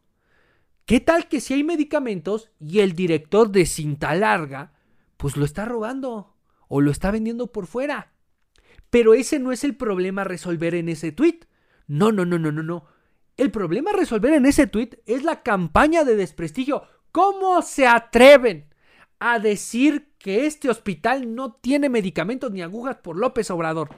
¿Qué 0.89 1.01
tal 1.01 1.29
que 1.29 1.43
si 1.43 1.53
hay 1.53 1.65
medicamentos 1.65 2.51
y 2.59 2.79
el 2.79 2.95
director 2.95 3.51
de 3.51 3.67
cinta 3.67 4.15
larga, 4.15 4.73
pues 5.19 5.37
lo 5.37 5.45
está 5.45 5.67
robando 5.67 6.35
o 6.67 6.81
lo 6.81 6.91
está 6.91 7.11
vendiendo 7.11 7.53
por 7.53 7.67
fuera? 7.67 8.15
Pero 8.89 9.13
ese 9.13 9.39
no 9.39 9.53
es 9.53 9.65
el 9.65 9.77
problema 9.77 10.23
a 10.23 10.25
resolver 10.25 10.75
en 10.75 10.89
ese 10.89 11.13
tweet. 11.13 11.41
No, 11.89 12.11
no, 12.11 12.25
no, 12.25 12.39
no, 12.39 12.53
no, 12.53 12.63
no. 12.63 12.87
El 13.37 13.51
problema 13.51 13.91
a 13.91 13.99
resolver 13.99 14.33
en 14.33 14.47
ese 14.47 14.67
tweet 14.67 15.03
es 15.05 15.25
la 15.25 15.43
campaña 15.43 16.05
de 16.05 16.17
desprestigio. 16.17 16.85
¿Cómo 17.13 17.61
se 17.61 17.87
atreven 17.87 18.73
a 19.21 19.39
decir 19.39 20.13
que 20.19 20.47
este 20.47 20.71
hospital 20.71 21.35
no 21.35 21.53
tiene 21.53 21.89
medicamentos 21.89 22.51
ni 22.53 22.63
agujas 22.63 22.97
por 22.97 23.17
López 23.17 23.51
Obrador? 23.51 23.91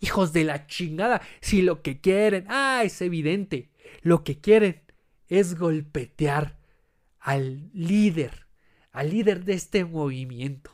Hijos 0.00 0.32
de 0.32 0.44
la 0.44 0.66
chingada, 0.66 1.22
si 1.40 1.62
lo 1.62 1.82
que 1.82 2.00
quieren, 2.00 2.46
ah, 2.48 2.82
es 2.84 3.00
evidente, 3.00 3.70
lo 4.02 4.24
que 4.24 4.40
quieren 4.40 4.82
es 5.28 5.56
golpetear 5.56 6.58
al 7.20 7.70
líder, 7.72 8.46
al 8.92 9.10
líder 9.10 9.44
de 9.44 9.54
este 9.54 9.84
movimiento, 9.84 10.70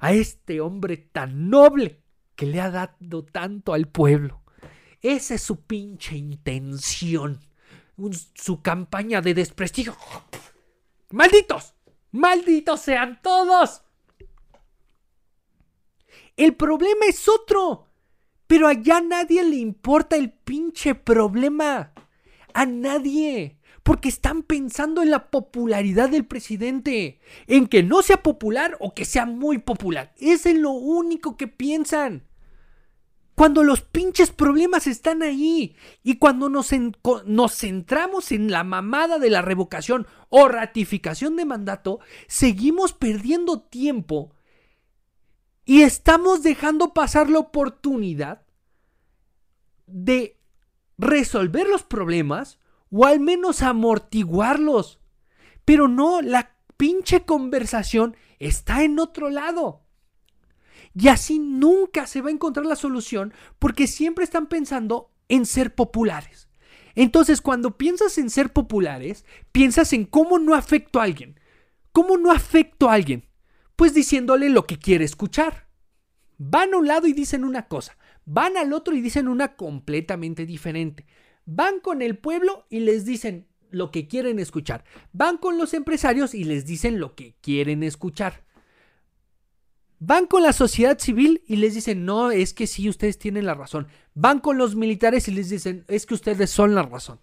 a 0.00 0.12
este 0.12 0.60
hombre 0.60 0.96
tan 0.96 1.48
noble 1.48 2.00
que 2.34 2.46
le 2.46 2.60
ha 2.60 2.70
dado 2.70 3.24
tanto 3.24 3.72
al 3.72 3.88
pueblo. 3.88 4.42
Esa 5.00 5.34
es 5.34 5.42
su 5.42 5.62
pinche 5.62 6.16
intención, 6.16 7.40
su 8.34 8.62
campaña 8.62 9.20
de 9.20 9.34
desprestigio. 9.34 9.96
¡Malditos! 11.10 11.74
¡Malditos 12.12 12.80
sean 12.80 13.20
todos! 13.22 13.82
El 16.36 16.54
problema 16.54 17.06
es 17.08 17.28
otro. 17.28 17.88
Pero 18.46 18.68
allá 18.68 18.98
a 18.98 19.00
nadie 19.00 19.42
le 19.42 19.56
importa 19.56 20.16
el 20.16 20.30
pinche 20.30 20.94
problema. 20.94 21.92
A 22.54 22.66
nadie 22.66 23.58
porque 23.82 24.08
están 24.08 24.42
pensando 24.42 25.02
en 25.02 25.10
la 25.10 25.30
popularidad 25.30 26.08
del 26.08 26.24
presidente, 26.24 27.20
en 27.46 27.66
que 27.66 27.82
no 27.82 28.02
sea 28.02 28.22
popular 28.22 28.76
o 28.80 28.94
que 28.94 29.04
sea 29.04 29.26
muy 29.26 29.58
popular. 29.58 30.12
Es 30.18 30.46
en 30.46 30.62
lo 30.62 30.70
único 30.70 31.36
que 31.36 31.48
piensan. 31.48 32.24
Cuando 33.34 33.64
los 33.64 33.80
pinches 33.80 34.30
problemas 34.30 34.86
están 34.86 35.22
ahí 35.22 35.74
y 36.02 36.18
cuando 36.18 36.48
nos, 36.48 36.70
nos, 37.24 37.56
centramos 37.56 38.30
en 38.30 38.50
la 38.50 38.62
mamada 38.62 39.18
de 39.18 39.30
la 39.30 39.40
revocación 39.40 40.06
o 40.28 40.48
ratificación 40.48 41.36
de 41.36 41.46
mandato, 41.46 42.00
seguimos 42.26 42.92
perdiendo 42.92 43.62
tiempo 43.62 44.34
y 45.64 45.82
estamos 45.82 46.42
dejando 46.42 46.92
pasar 46.92 47.30
la 47.30 47.38
oportunidad 47.38 48.42
de 49.86 50.38
resolver 50.98 51.66
los 51.66 51.82
problemas 51.82 52.58
o 52.90 53.06
al 53.06 53.20
menos 53.20 53.62
amortiguarlos. 53.62 55.00
Pero 55.64 55.88
no, 55.88 56.20
la 56.20 56.56
pinche 56.76 57.24
conversación 57.24 58.16
está 58.38 58.82
en 58.82 58.98
otro 58.98 59.30
lado. 59.30 59.82
Y 60.94 61.08
así 61.08 61.38
nunca 61.38 62.06
se 62.06 62.20
va 62.20 62.28
a 62.28 62.32
encontrar 62.32 62.66
la 62.66 62.76
solución 62.76 63.32
porque 63.58 63.86
siempre 63.86 64.24
están 64.24 64.46
pensando 64.46 65.10
en 65.28 65.46
ser 65.46 65.74
populares. 65.74 66.48
Entonces, 66.94 67.40
cuando 67.40 67.78
piensas 67.78 68.18
en 68.18 68.28
ser 68.28 68.52
populares, 68.52 69.24
piensas 69.50 69.92
en 69.92 70.04
cómo 70.04 70.38
no 70.38 70.54
afecto 70.54 71.00
a 71.00 71.04
alguien. 71.04 71.40
¿Cómo 71.92 72.18
no 72.18 72.30
afecto 72.30 72.88
a 72.88 72.94
alguien? 72.94 73.28
Pues 73.76 73.94
diciéndole 73.94 74.50
lo 74.50 74.66
que 74.66 74.78
quiere 74.78 75.04
escuchar. 75.04 75.68
Van 76.38 76.74
a 76.74 76.78
un 76.78 76.88
lado 76.88 77.06
y 77.06 77.12
dicen 77.12 77.44
una 77.44 77.68
cosa, 77.68 77.96
van 78.24 78.56
al 78.56 78.72
otro 78.72 78.94
y 78.94 79.00
dicen 79.00 79.28
una 79.28 79.56
completamente 79.56 80.44
diferente. 80.44 81.06
Van 81.44 81.80
con 81.80 82.02
el 82.02 82.18
pueblo 82.18 82.66
y 82.68 82.80
les 82.80 83.04
dicen 83.04 83.46
lo 83.70 83.90
que 83.90 84.08
quieren 84.08 84.38
escuchar. 84.38 84.84
Van 85.12 85.38
con 85.38 85.56
los 85.56 85.74
empresarios 85.74 86.34
y 86.34 86.44
les 86.44 86.66
dicen 86.66 86.98
lo 86.98 87.14
que 87.14 87.36
quieren 87.40 87.82
escuchar. 87.82 88.44
Van 90.04 90.26
con 90.26 90.42
la 90.42 90.52
sociedad 90.52 90.98
civil 90.98 91.44
y 91.46 91.56
les 91.56 91.74
dicen, 91.74 92.04
no, 92.04 92.32
es 92.32 92.54
que 92.54 92.66
sí, 92.66 92.88
ustedes 92.88 93.18
tienen 93.18 93.46
la 93.46 93.54
razón. 93.54 93.86
Van 94.14 94.40
con 94.40 94.58
los 94.58 94.74
militares 94.74 95.28
y 95.28 95.30
les 95.30 95.48
dicen, 95.48 95.84
es 95.86 96.06
que 96.06 96.14
ustedes 96.14 96.50
son 96.50 96.74
la 96.74 96.82
razón. 96.82 97.20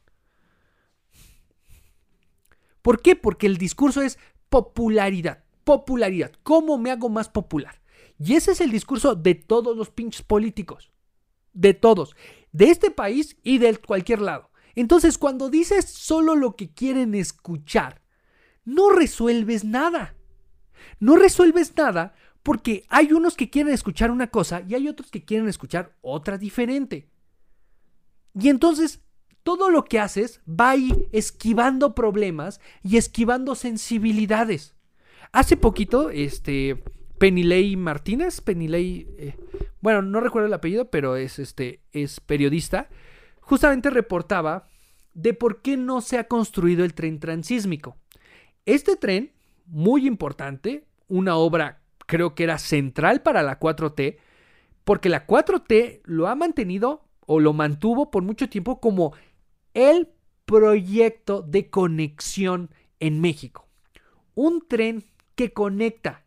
¿Por 2.82 3.02
qué? 3.02 3.18
Porque 3.18 3.48
el 3.48 3.58
discurso 3.58 4.02
es 4.02 4.18
popularidad, 4.48 5.44
popularidad. 5.66 6.32
¿Cómo 6.44 6.78
me 6.78 6.90
hago 6.90 7.10
más 7.10 7.28
popular? 7.28 7.82
Y 8.18 8.36
ese 8.36 8.54
es 8.54 8.62
el 8.62 8.72
discurso 8.72 9.14
de 9.14 9.36
todos 9.36 9.76
los 9.76 9.90
pinches 9.90 10.22
políticos. 10.22 10.94
De 11.52 11.74
todos 11.74 12.16
de 12.52 12.70
este 12.70 12.92
país 12.92 13.38
y 13.44 13.58
de 13.58 13.78
cualquier 13.78 14.22
lado. 14.22 14.52
Entonces, 14.76 15.18
cuando 15.18 15.50
dices 15.50 15.86
solo 15.86 16.36
lo 16.36 16.56
que 16.56 16.74
quieren 16.74 17.16
escuchar, 17.16 18.02
no 18.64 18.90
resuelves 18.90 19.64
nada. 19.66 20.16
No 21.00 21.16
resuelves 21.16 21.76
nada 21.76 22.16
porque 22.44 22.86
hay 22.90 23.14
unos 23.14 23.36
que 23.36 23.50
quieren 23.50 23.74
escuchar 23.74 24.12
una 24.12 24.28
cosa 24.28 24.64
y 24.68 24.76
hay 24.76 24.88
otros 24.88 25.12
que 25.12 25.24
quieren 25.24 25.48
escuchar 25.48 25.96
otra 26.02 26.38
diferente. 26.38 27.10
Y 28.34 28.50
entonces, 28.50 29.02
todo 29.44 29.70
lo 29.70 29.86
que 29.86 30.00
haces 30.00 30.42
va 30.48 30.72
ahí 30.72 31.08
esquivando 31.12 31.96
problemas 31.96 32.62
y 32.84 32.98
esquivando 32.98 33.56
sensibilidades. 33.56 34.76
Hace 35.32 35.58
poquito, 35.58 36.10
este, 36.10 36.84
Penilei 37.18 37.76
Martínez, 37.76 38.42
Penilei, 38.42 39.08
eh, 39.18 39.36
bueno, 39.82 40.02
no 40.02 40.22
recuerdo 40.22 40.48
el 40.48 40.54
apellido, 40.54 40.90
pero 40.90 41.16
es, 41.16 41.40
este, 41.40 41.82
es 41.92 42.20
periodista, 42.20 42.90
justamente 43.42 43.90
reportaba 43.90 44.70
de 45.14 45.34
por 45.34 45.62
qué 45.62 45.78
no 45.78 46.02
se 46.02 46.18
ha 46.18 46.28
construido 46.28 46.86
el 46.86 46.94
tren 46.94 47.20
transísmico. 47.20 47.98
Este 48.66 48.96
tren, 48.96 49.34
muy 49.66 50.08
importante, 50.08 50.86
una 51.08 51.36
obra 51.36 51.79
creo 52.10 52.34
que 52.34 52.44
era 52.44 52.58
central 52.58 53.22
para 53.22 53.44
la 53.44 53.60
4T, 53.60 54.18
porque 54.84 55.10
la 55.10 55.28
4T 55.28 56.02
lo 56.06 56.28
ha 56.28 56.34
mantenido 56.34 57.04
o 57.28 57.40
lo 57.40 57.54
mantuvo 57.54 58.10
por 58.10 58.24
mucho 58.24 58.50
tiempo 58.50 58.82
como 58.82 59.14
el 59.76 60.10
proyecto 60.46 61.44
de 61.44 61.70
conexión 61.70 62.72
en 63.00 63.22
México. 63.22 63.68
Un 64.34 64.68
tren 64.68 65.06
que 65.36 65.54
conecta 65.54 66.26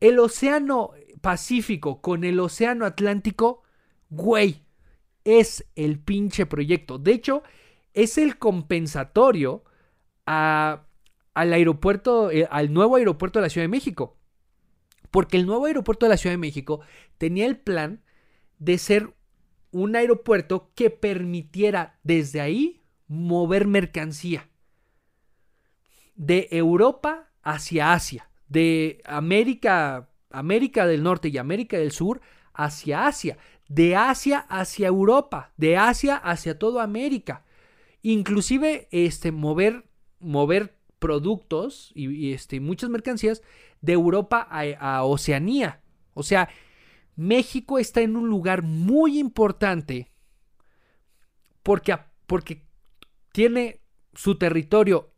el 0.00 0.18
Océano 0.18 0.90
Pacífico 1.22 2.02
con 2.02 2.24
el 2.24 2.38
Océano 2.38 2.84
Atlántico, 2.84 3.62
güey, 4.10 4.62
es 5.24 5.64
el 5.74 5.98
pinche 5.98 6.44
proyecto. 6.44 6.98
De 6.98 7.12
hecho, 7.12 7.42
es 7.94 8.18
el 8.18 8.36
compensatorio 8.36 9.64
al 10.26 10.82
aeropuerto, 11.34 12.30
eh, 12.30 12.46
al 12.50 12.70
nuevo 12.74 12.96
aeropuerto 12.96 13.38
de 13.38 13.44
la 13.44 13.48
Ciudad 13.48 13.64
de 13.64 13.68
México. 13.68 14.15
Porque 15.16 15.38
el 15.38 15.46
nuevo 15.46 15.64
aeropuerto 15.64 16.04
de 16.04 16.10
la 16.10 16.18
Ciudad 16.18 16.34
de 16.34 16.38
México 16.38 16.82
tenía 17.16 17.46
el 17.46 17.56
plan 17.56 18.02
de 18.58 18.76
ser 18.76 19.14
un 19.70 19.96
aeropuerto 19.96 20.72
que 20.74 20.90
permitiera 20.90 21.98
desde 22.02 22.42
ahí 22.42 22.82
mover 23.08 23.66
mercancía. 23.66 24.50
de 26.16 26.48
Europa 26.50 27.30
hacia 27.42 27.94
Asia, 27.94 28.28
de 28.50 29.00
América, 29.06 30.10
América 30.28 30.86
del 30.86 31.02
Norte 31.02 31.28
y 31.28 31.38
América 31.38 31.78
del 31.78 31.92
Sur 31.92 32.20
hacia 32.52 33.06
Asia, 33.06 33.38
de 33.68 33.96
Asia 33.96 34.40
hacia 34.40 34.88
Europa, 34.88 35.54
de 35.56 35.78
Asia 35.78 36.16
hacia 36.16 36.58
toda 36.58 36.82
América. 36.82 37.46
Inclusive 38.02 38.86
este, 38.90 39.32
mover, 39.32 39.86
mover 40.20 40.75
productos 41.06 41.92
y, 41.94 42.32
este, 42.32 42.58
muchas 42.58 42.90
mercancías 42.90 43.40
de 43.80 43.92
Europa 43.92 44.48
a, 44.50 45.04
Oceanía. 45.04 45.80
O 46.14 46.24
sea, 46.24 46.48
México 47.14 47.78
está 47.78 48.00
en 48.00 48.16
un 48.16 48.28
lugar 48.28 48.62
muy 48.64 49.20
importante 49.20 50.10
porque, 51.62 51.96
porque 52.26 52.64
tiene 53.30 53.82
su 54.14 54.36
territorio 54.36 55.12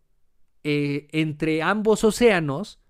eh, 0.62 1.08
entre 1.12 1.62
ambos 1.62 2.04
océanos 2.04 2.80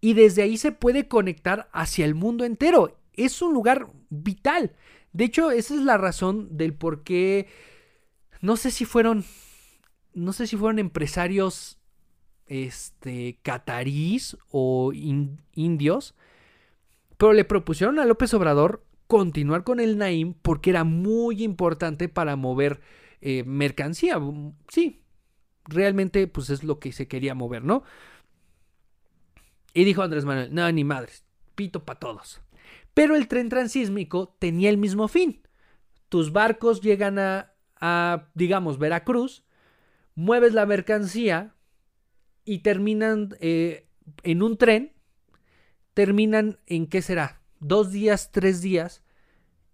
y 0.00 0.14
desde 0.14 0.42
ahí 0.42 0.58
se 0.58 0.70
puede 0.70 1.08
conectar 1.08 1.68
hacia 1.72 2.04
el 2.04 2.14
mundo 2.14 2.44
entero. 2.44 3.00
Es 3.14 3.42
un 3.42 3.52
lugar 3.52 3.88
vital. 4.10 4.76
De 5.12 5.24
hecho, 5.24 5.50
esa 5.50 5.74
es 5.74 5.80
la 5.80 5.98
razón 5.98 6.56
del 6.56 6.72
por 6.72 7.02
qué, 7.02 7.48
no 8.40 8.56
sé 8.56 8.70
si 8.70 8.84
fueron, 8.84 9.24
no 10.14 10.32
sé 10.32 10.46
si 10.46 10.56
fueron 10.56 10.78
empresarios 10.78 11.81
este, 12.52 13.38
catarís 13.42 14.36
o 14.50 14.92
indios, 14.92 16.14
pero 17.16 17.32
le 17.32 17.46
propusieron 17.46 17.98
a 17.98 18.04
López 18.04 18.34
Obrador 18.34 18.84
continuar 19.06 19.64
con 19.64 19.80
el 19.80 19.96
Naim 19.96 20.34
porque 20.34 20.68
era 20.68 20.84
muy 20.84 21.42
importante 21.42 22.10
para 22.10 22.36
mover 22.36 22.82
eh, 23.22 23.42
mercancía. 23.44 24.20
Sí, 24.68 25.00
realmente 25.64 26.26
pues 26.26 26.50
es 26.50 26.62
lo 26.62 26.78
que 26.78 26.92
se 26.92 27.08
quería 27.08 27.34
mover, 27.34 27.64
¿no? 27.64 27.84
Y 29.72 29.84
dijo 29.84 30.02
Andrés 30.02 30.26
Manuel, 30.26 30.54
no, 30.54 30.70
ni 30.70 30.84
madres, 30.84 31.24
pito 31.54 31.86
para 31.86 31.98
todos. 31.98 32.42
Pero 32.92 33.16
el 33.16 33.28
tren 33.28 33.48
transísmico 33.48 34.36
tenía 34.38 34.68
el 34.68 34.76
mismo 34.76 35.08
fin. 35.08 35.40
Tus 36.10 36.32
barcos 36.32 36.82
llegan 36.82 37.18
a 37.18 37.48
digamos, 38.34 38.78
Veracruz, 38.78 39.42
mueves 40.14 40.52
la 40.52 40.66
mercancía 40.66 41.54
y 42.44 42.58
terminan 42.58 43.36
eh, 43.40 43.86
en 44.22 44.42
un 44.42 44.56
tren, 44.56 44.92
terminan 45.94 46.58
en 46.66 46.86
qué 46.86 47.02
será, 47.02 47.40
dos 47.60 47.92
días, 47.92 48.32
tres 48.32 48.60
días, 48.60 49.02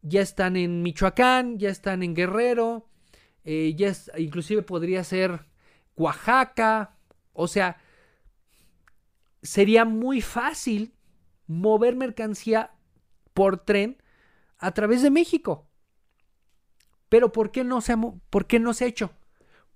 ya 0.03 0.21
están 0.21 0.57
en 0.57 0.83
Michoacán, 0.83 1.59
ya 1.59 1.71
están 1.71 2.03
en 2.03 2.15
Guerrero, 2.15 2.89
eh, 3.45 3.75
ya 3.77 3.93
inclusive 4.19 4.63
podría 4.63 5.03
ser 5.05 5.47
Oaxaca, 5.97 6.97
o 7.33 7.49
sea, 7.49 7.79
sería 9.43 9.85
muy 9.85 10.21
fácil 10.21 10.93
mover 11.47 11.97
mercancía 11.97 12.73
por 13.33 13.65
tren 13.65 14.03
a 14.59 14.73
través 14.73 15.03
de 15.03 15.11
México. 15.11 15.67
Pero 17.09 17.33
¿por 17.33 17.51
qué 17.51 17.65
por 18.29 18.47
qué 18.47 18.59
no 18.59 18.75
se 18.75 18.85
ha 18.85 18.89
hecho? 18.89 19.13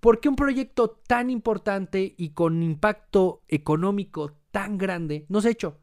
¿Por 0.02 0.18
qué 0.18 0.28
un 0.28 0.34
proyecto 0.34 0.90
tan 0.90 1.30
importante 1.30 2.16
y 2.18 2.30
con 2.30 2.60
impacto 2.64 3.44
económico 3.46 4.36
tan 4.50 4.76
grande 4.76 5.26
no 5.28 5.40
se 5.40 5.46
ha 5.46 5.50
hecho? 5.52 5.78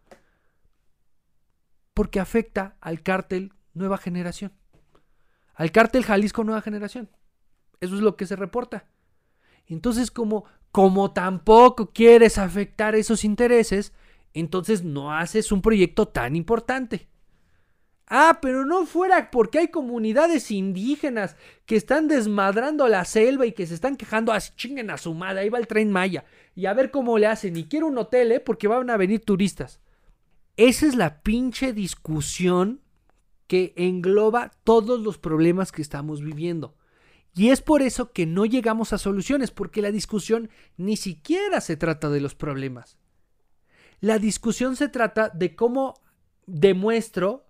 Porque 1.94 2.20
afecta 2.20 2.76
al 2.82 3.02
cártel 3.02 3.54
Nueva 3.74 3.98
Generación. 3.98 4.52
Al 5.56 5.72
cártel 5.72 6.04
Jalisco 6.04 6.44
Nueva 6.44 6.62
Generación. 6.62 7.10
Eso 7.80 7.96
es 7.96 8.02
lo 8.02 8.18
que 8.18 8.26
se 8.26 8.36
reporta. 8.36 8.90
Entonces, 9.68 10.12
como, 10.12 10.44
como 10.74 11.14
tampoco 11.14 11.94
quieres 11.94 12.38
afectar 12.38 12.96
esos 12.96 13.24
intereses, 13.24 13.94
entonces 14.34 14.84
no 14.84 15.16
haces 15.16 15.50
un 15.54 15.62
proyecto 15.62 16.10
tan 16.10 16.36
importante. 16.36 17.08
Ah, 18.10 18.40
pero 18.42 18.66
no 18.66 18.88
fuera 18.88 19.30
porque 19.30 19.60
hay 19.60 19.68
comunidades 19.68 20.50
indígenas 20.50 21.36
que 21.68 21.76
están 21.76 22.08
desmadrando 22.08 22.88
la 22.88 23.06
selva 23.06 23.46
y 23.46 23.52
que 23.52 23.68
se 23.68 23.76
están 23.76 23.96
quejando, 23.96 24.34
así 24.34 24.52
chinguen 24.56 24.90
a 24.90 24.98
su 24.98 25.14
madre, 25.14 25.42
ahí 25.42 25.50
va 25.50 25.60
el 25.60 25.68
tren 25.68 25.92
Maya. 25.92 26.26
Y 26.56 26.66
a 26.66 26.74
ver 26.74 26.90
cómo 26.90 27.20
le 27.20 27.28
hacen. 27.28 27.56
Y 27.56 27.66
quiero 27.66 27.86
un 27.86 28.00
hotel, 28.00 28.32
¿eh? 28.32 28.40
Porque 28.40 28.68
van 28.68 28.90
a 28.90 28.98
venir 28.98 29.24
turistas. 29.24 29.80
Esa 30.58 30.88
es 30.88 30.96
la 30.96 31.22
pinche 31.22 31.72
discusión 31.72 32.82
que 33.46 33.74
engloba 33.78 34.52
todos 34.64 35.00
los 35.00 35.20
problemas 35.20 35.72
que 35.72 35.84
estamos 35.84 36.22
viviendo. 36.22 36.76
Y 37.36 37.50
es 37.50 37.62
por 37.62 37.84
eso 37.84 38.12
que 38.12 38.26
no 38.26 38.46
llegamos 38.46 38.92
a 38.92 38.98
soluciones, 38.98 39.52
porque 39.52 39.84
la 39.84 39.92
discusión 39.92 40.50
ni 40.78 40.98
siquiera 40.98 41.62
se 41.62 41.78
trata 41.78 42.10
de 42.10 42.22
los 42.22 42.34
problemas. 42.34 42.98
La 44.02 44.18
discusión 44.18 44.76
se 44.76 44.90
trata 44.90 45.30
de 45.30 45.56
cómo 45.56 46.02
demuestro 46.48 47.49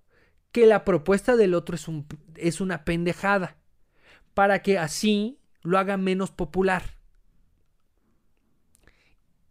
que 0.51 0.65
la 0.65 0.83
propuesta 0.85 1.35
del 1.35 1.53
otro 1.53 1.75
es, 1.75 1.87
un, 1.87 2.05
es 2.35 2.61
una 2.61 2.83
pendejada, 2.85 3.57
para 4.33 4.61
que 4.61 4.77
así 4.77 5.39
lo 5.61 5.77
haga 5.77 5.97
menos 5.97 6.31
popular. 6.31 6.83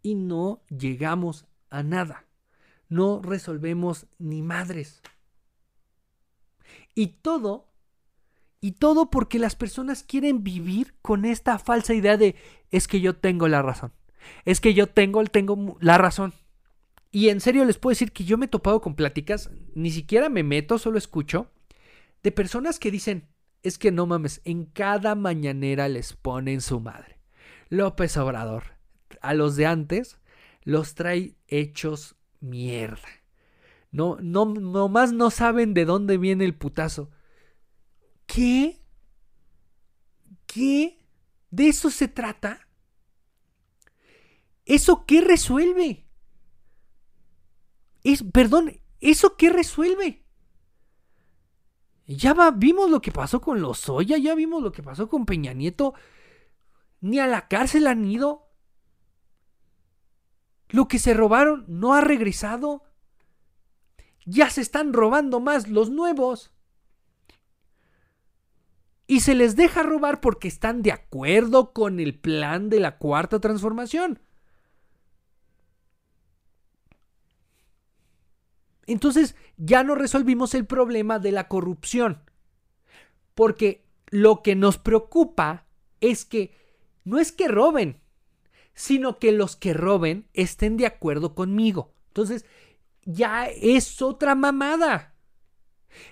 Y 0.01 0.15
no 0.15 0.61
llegamos 0.69 1.45
a 1.69 1.83
nada. 1.83 2.25
No 2.87 3.21
resolvemos 3.21 4.07
ni 4.17 4.41
madres. 4.41 5.01
Y 6.95 7.07
todo 7.07 7.69
y 8.61 8.73
todo 8.73 9.09
porque 9.09 9.39
las 9.39 9.55
personas 9.55 10.03
quieren 10.03 10.43
vivir 10.43 10.93
con 11.01 11.23
esta 11.23 11.59
falsa 11.59 11.93
idea 11.93 12.17
de 12.17 12.35
es 12.71 12.87
que 12.87 12.99
yo 12.99 13.15
tengo 13.15 13.47
la 13.47 13.61
razón. 13.61 13.93
Es 14.43 14.59
que 14.59 14.73
yo 14.73 14.87
tengo, 14.87 15.23
tengo 15.25 15.77
la 15.79 15.97
razón. 15.97 16.33
Y 17.11 17.29
en 17.29 17.41
serio 17.41 17.65
les 17.65 17.77
puedo 17.77 17.91
decir 17.91 18.11
que 18.11 18.23
yo 18.23 18.37
me 18.37 18.45
he 18.45 18.49
topado 18.49 18.81
con 18.81 18.95
pláticas, 18.95 19.49
ni 19.73 19.91
siquiera 19.91 20.29
me 20.29 20.43
meto, 20.43 20.77
solo 20.77 20.97
escucho, 20.97 21.51
de 22.21 22.31
personas 22.31 22.79
que 22.79 22.91
dicen, 22.91 23.27
es 23.63 23.77
que 23.77 23.91
no 23.91 24.05
mames, 24.05 24.41
en 24.45 24.65
cada 24.65 25.15
mañanera 25.15 25.89
les 25.89 26.13
ponen 26.13 26.61
su 26.61 26.79
madre. 26.79 27.19
López 27.69 28.15
Obrador, 28.17 28.63
a 29.21 29.33
los 29.33 29.55
de 29.55 29.65
antes, 29.65 30.19
los 30.63 30.95
trae 30.95 31.35
hechos 31.47 32.15
mierda. 32.39 33.07
No, 33.91 34.17
no, 34.21 34.45
nomás 34.45 35.11
no 35.11 35.31
saben 35.31 35.73
de 35.73 35.85
dónde 35.85 36.17
viene 36.17 36.45
el 36.45 36.55
putazo. 36.55 37.09
¿Qué? 38.27 38.83
¿Qué? 40.45 40.99
¿De 41.49 41.69
eso 41.69 41.89
se 41.89 42.07
trata? 42.07 42.67
¿Eso 44.65 45.05
qué 45.07 45.21
resuelve? 45.21 46.08
Es, 48.03 48.23
perdón, 48.23 48.79
¿eso 48.99 49.35
qué 49.37 49.49
resuelve? 49.49 50.23
Ya 52.07 52.33
vimos 52.51 52.89
lo 52.89 53.01
que 53.01 53.11
pasó 53.11 53.39
con 53.39 53.61
los 53.61 53.79
Soya, 53.79 54.17
ya 54.17 54.33
vimos 54.33 54.63
lo 54.63 54.71
que 54.71 54.81
pasó 54.81 55.07
con 55.07 55.25
Peña 55.25 55.53
Nieto. 55.53 55.93
Ni 57.01 57.19
a 57.19 57.27
la 57.27 57.47
cárcel 57.47 57.87
han 57.87 58.05
ido. 58.05 58.47
Lo 60.69 60.87
que 60.87 60.99
se 60.99 61.13
robaron 61.13 61.65
no 61.67 61.93
ha 61.93 62.01
regresado. 62.01 62.83
Ya 64.25 64.49
se 64.49 64.61
están 64.61 64.93
robando 64.93 65.39
más 65.39 65.67
los 65.67 65.89
nuevos 65.89 66.51
y 69.09 69.21
se 69.21 69.33
les 69.33 69.55
deja 69.55 69.81
robar 69.81 70.21
porque 70.21 70.47
están 70.47 70.83
de 70.83 70.91
acuerdo 70.91 71.73
con 71.73 71.99
el 71.99 72.13
plan 72.13 72.69
de 72.69 72.79
la 72.79 72.99
cuarta 72.99 73.39
transformación. 73.39 74.19
Entonces 78.91 79.35
ya 79.57 79.83
no 79.83 79.95
resolvimos 79.95 80.53
el 80.55 80.65
problema 80.65 81.19
de 81.19 81.31
la 81.31 81.47
corrupción. 81.47 82.23
Porque 83.35 83.85
lo 84.09 84.41
que 84.41 84.55
nos 84.55 84.77
preocupa 84.77 85.65
es 86.01 86.25
que 86.25 86.53
no 87.03 87.19
es 87.19 87.31
que 87.31 87.47
roben, 87.47 88.01
sino 88.73 89.19
que 89.19 89.31
los 89.31 89.55
que 89.55 89.73
roben 89.73 90.27
estén 90.33 90.77
de 90.77 90.85
acuerdo 90.85 91.35
conmigo. 91.35 91.93
Entonces 92.07 92.45
ya 93.05 93.47
es 93.47 94.01
otra 94.01 94.35
mamada. 94.35 95.13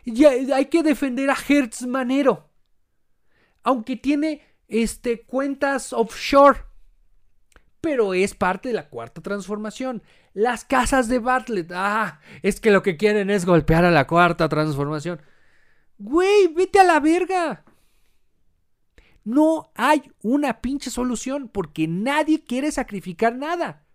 Ya 0.05 0.29
hay 0.29 0.65
que 0.65 0.83
defender 0.83 1.29
a 1.29 1.37
Hertz 1.47 1.85
Manero 1.85 2.47
aunque 3.67 3.97
tiene 3.97 4.41
este, 4.69 5.23
cuentas 5.23 5.91
offshore. 5.91 6.61
Pero 7.81 8.13
es 8.13 8.33
parte 8.33 8.69
de 8.69 8.75
la 8.75 8.87
cuarta 8.87 9.21
transformación. 9.21 10.01
Las 10.37 10.65
casas 10.65 11.07
de 11.07 11.17
Bartlett. 11.17 11.71
Ah, 11.73 12.19
es 12.43 12.61
que 12.61 12.69
lo 12.69 12.83
que 12.83 12.95
quieren 12.95 13.31
es 13.31 13.43
golpear 13.43 13.85
a 13.85 13.89
la 13.89 14.05
cuarta 14.05 14.47
transformación. 14.47 15.19
Güey, 15.97 16.45
vete 16.53 16.79
a 16.79 16.83
la 16.83 16.99
verga. 16.99 17.63
No 19.23 19.71
hay 19.73 20.03
una 20.21 20.61
pinche 20.61 20.91
solución 20.91 21.49
porque 21.49 21.87
nadie 21.87 22.43
quiere 22.43 22.71
sacrificar 22.71 23.35
nada. 23.35 23.87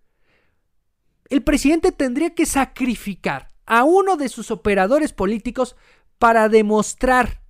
El 1.31 1.45
presidente 1.45 1.93
tendría 1.93 2.35
que 2.35 2.45
sacrificar 2.45 3.53
a 3.65 3.85
uno 3.85 4.17
de 4.17 4.29
sus 4.29 4.51
operadores 4.51 5.13
políticos 5.13 5.77
para 6.19 6.49
demostrar 6.49 7.41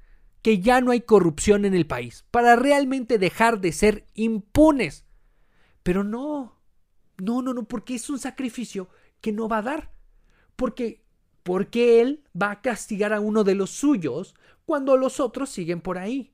que 0.43 0.61
ya 0.61 0.82
no 0.82 0.90
hay 0.90 1.01
corrupción 1.01 1.64
en 1.64 1.72
el 1.72 1.86
país, 1.86 2.26
para 2.30 2.57
realmente 2.57 3.16
dejar 3.16 3.59
de 3.62 3.72
ser 3.72 4.05
impunes. 4.12 5.07
Pero 5.82 6.05
no, 6.05 6.61
No, 7.22 7.40
no, 7.40 7.54
no, 7.54 7.62
porque 7.62 7.94
es 7.94 8.10
un 8.10 8.18
sacrificio 8.18 8.88
que 9.20 9.30
no 9.30 9.46
va 9.48 9.58
a 9.58 9.62
dar. 9.62 9.92
Porque, 10.56 11.04
porque 11.44 12.00
él 12.00 12.24
va 12.40 12.50
a 12.50 12.60
castigar 12.60 13.12
a 13.12 13.20
uno 13.20 13.44
de 13.44 13.54
los 13.54 13.70
suyos 13.70 14.34
cuando 14.64 14.96
los 14.96 15.20
otros 15.20 15.48
siguen 15.48 15.80
por 15.80 15.98
ahí. 15.98 16.32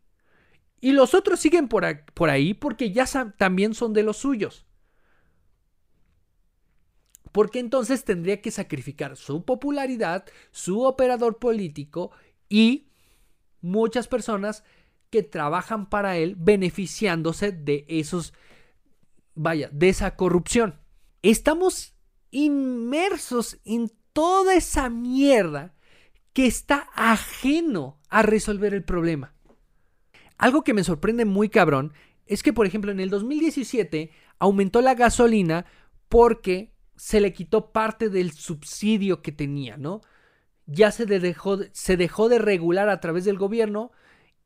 Y 0.80 0.92
los 0.92 1.12
otros 1.12 1.40
siguen 1.40 1.68
por, 1.68 1.84
ahí 1.84 2.54
porque 2.54 2.90
ya 2.90 3.04
también 3.36 3.74
son 3.74 3.92
de 3.92 4.02
los 4.02 4.16
suyos. 4.16 4.64
Porque 7.32 7.58
entonces 7.58 8.04
tendría 8.04 8.40
que 8.40 8.50
sacrificar 8.50 9.18
su 9.18 9.44
popularidad, 9.44 10.24
su 10.52 10.84
operador 10.84 11.38
político 11.38 12.12
y 12.48 12.88
muchas 13.60 14.08
personas 14.08 14.64
que 15.10 15.22
trabajan 15.22 15.90
para 15.90 16.16
él 16.16 16.34
beneficiándose 16.38 17.52
de 17.52 17.84
esos, 17.88 18.32
vaya, 19.38 19.70
de 19.72 19.88
esa 19.88 20.16
corrupción. 20.16 20.80
Estamos 21.22 21.94
inmersos 22.30 23.58
en 23.64 23.90
toda 24.12 24.54
esa 24.54 24.90
mierda 24.90 25.74
que 26.32 26.46
está 26.46 26.88
ajeno 26.94 28.00
a 28.08 28.22
resolver 28.22 28.74
el 28.74 28.84
problema. 28.84 29.34
Algo 30.36 30.62
que 30.62 30.74
me 30.74 30.84
sorprende 30.84 31.24
muy 31.24 31.48
cabrón 31.48 31.92
es 32.26 32.42
que, 32.42 32.52
por 32.52 32.66
ejemplo, 32.66 32.90
en 32.92 33.00
el 33.00 33.10
2017 33.10 34.10
aumentó 34.38 34.82
la 34.82 34.94
gasolina 34.94 35.66
porque 36.08 36.74
se 36.96 37.20
le 37.20 37.32
quitó 37.32 37.72
parte 37.72 38.08
del 38.08 38.32
subsidio 38.32 39.22
que 39.22 39.32
tenía, 39.32 39.76
¿no? 39.76 40.00
Ya 40.66 40.90
se 40.90 41.06
dejó, 41.06 41.58
se 41.72 41.96
dejó 41.96 42.28
de 42.28 42.38
regular 42.38 42.88
a 42.88 43.00
través 43.00 43.24
del 43.24 43.38
gobierno 43.38 43.92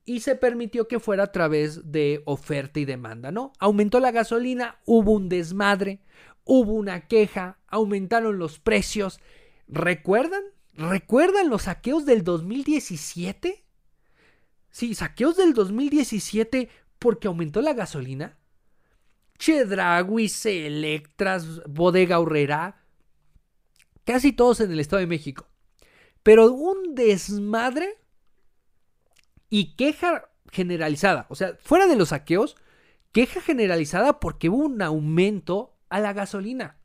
y 0.05 0.21
se 0.21 0.35
permitió 0.35 0.89
que 0.89 1.01
fuera 1.01 1.25
a 1.25 1.33
través 1.33 1.93
de 1.93 2.23
oferta 2.25 2.81
y 2.81 2.85
demanda, 2.85 3.31
¿no? 3.31 3.53
Aumentó 3.59 4.01
la 4.01 4.11
gasolina, 4.11 4.81
hubo 4.85 5.13
un 5.13 5.29
desmadre, 5.29 6.01
hubo 6.45 6.73
una 6.73 7.07
queja, 7.07 7.59
aumentaron 7.69 8.39
los 8.39 8.59
precios. 8.59 9.21
¿Recuerdan? 9.69 10.43
¿Recuerdan 10.75 11.51
los 11.51 11.63
saqueos 11.63 12.05
del 12.05 12.25
2017? 12.25 13.65
Sí, 14.71 14.95
saqueos 14.95 15.37
del 15.37 15.55
2017 15.55 16.69
porque 16.99 17.29
aumentó 17.29 17.61
la 17.61 17.75
gasolina. 17.75 18.39
Chedragui, 19.39 20.31
Electras, 20.45 21.63
Bodega 21.69 22.21
Horrera, 22.21 22.85
casi 24.05 24.33
todos 24.33 24.61
en 24.61 24.73
el 24.73 24.81
Estado 24.81 25.01
de 25.01 25.07
México. 25.07 25.47
Pero 26.23 26.53
un 26.53 26.95
desmadre 26.95 28.02
y 29.53 29.75
queja 29.75 30.31
generalizada. 30.51 31.27
O 31.29 31.35
sea, 31.35 31.59
fuera 31.61 31.87
de 31.87 31.95
los 31.95 32.09
saqueos, 32.09 32.57
queja 33.13 33.43
generalizada 33.43 34.19
porque 34.19 34.49
hubo 34.49 34.65
un 34.65 34.81
aumento 34.81 35.77
a 35.91 36.01
la 36.01 36.15
gasolina. 36.15 36.79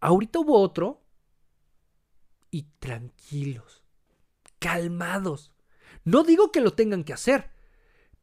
Ahorita 0.00 0.40
hubo 0.40 0.60
otro 0.60 1.04
y 2.50 2.62
tranquilos, 2.80 3.84
calmados. 4.58 5.52
No 6.02 6.24
digo 6.24 6.50
que 6.50 6.60
lo 6.60 6.72
tengan 6.72 7.04
que 7.04 7.12
hacer, 7.12 7.52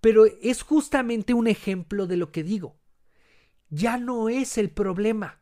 pero 0.01 0.26
es 0.26 0.61
justamente 0.61 1.34
un 1.34 1.47
ejemplo 1.47 2.05
de 2.05 2.18
lo 2.18 2.34
que 2.34 2.43
digo. 2.43 2.82
Ya 3.70 3.95
no 3.95 4.28
es 4.28 4.57
el 4.57 4.72
problema, 4.72 5.39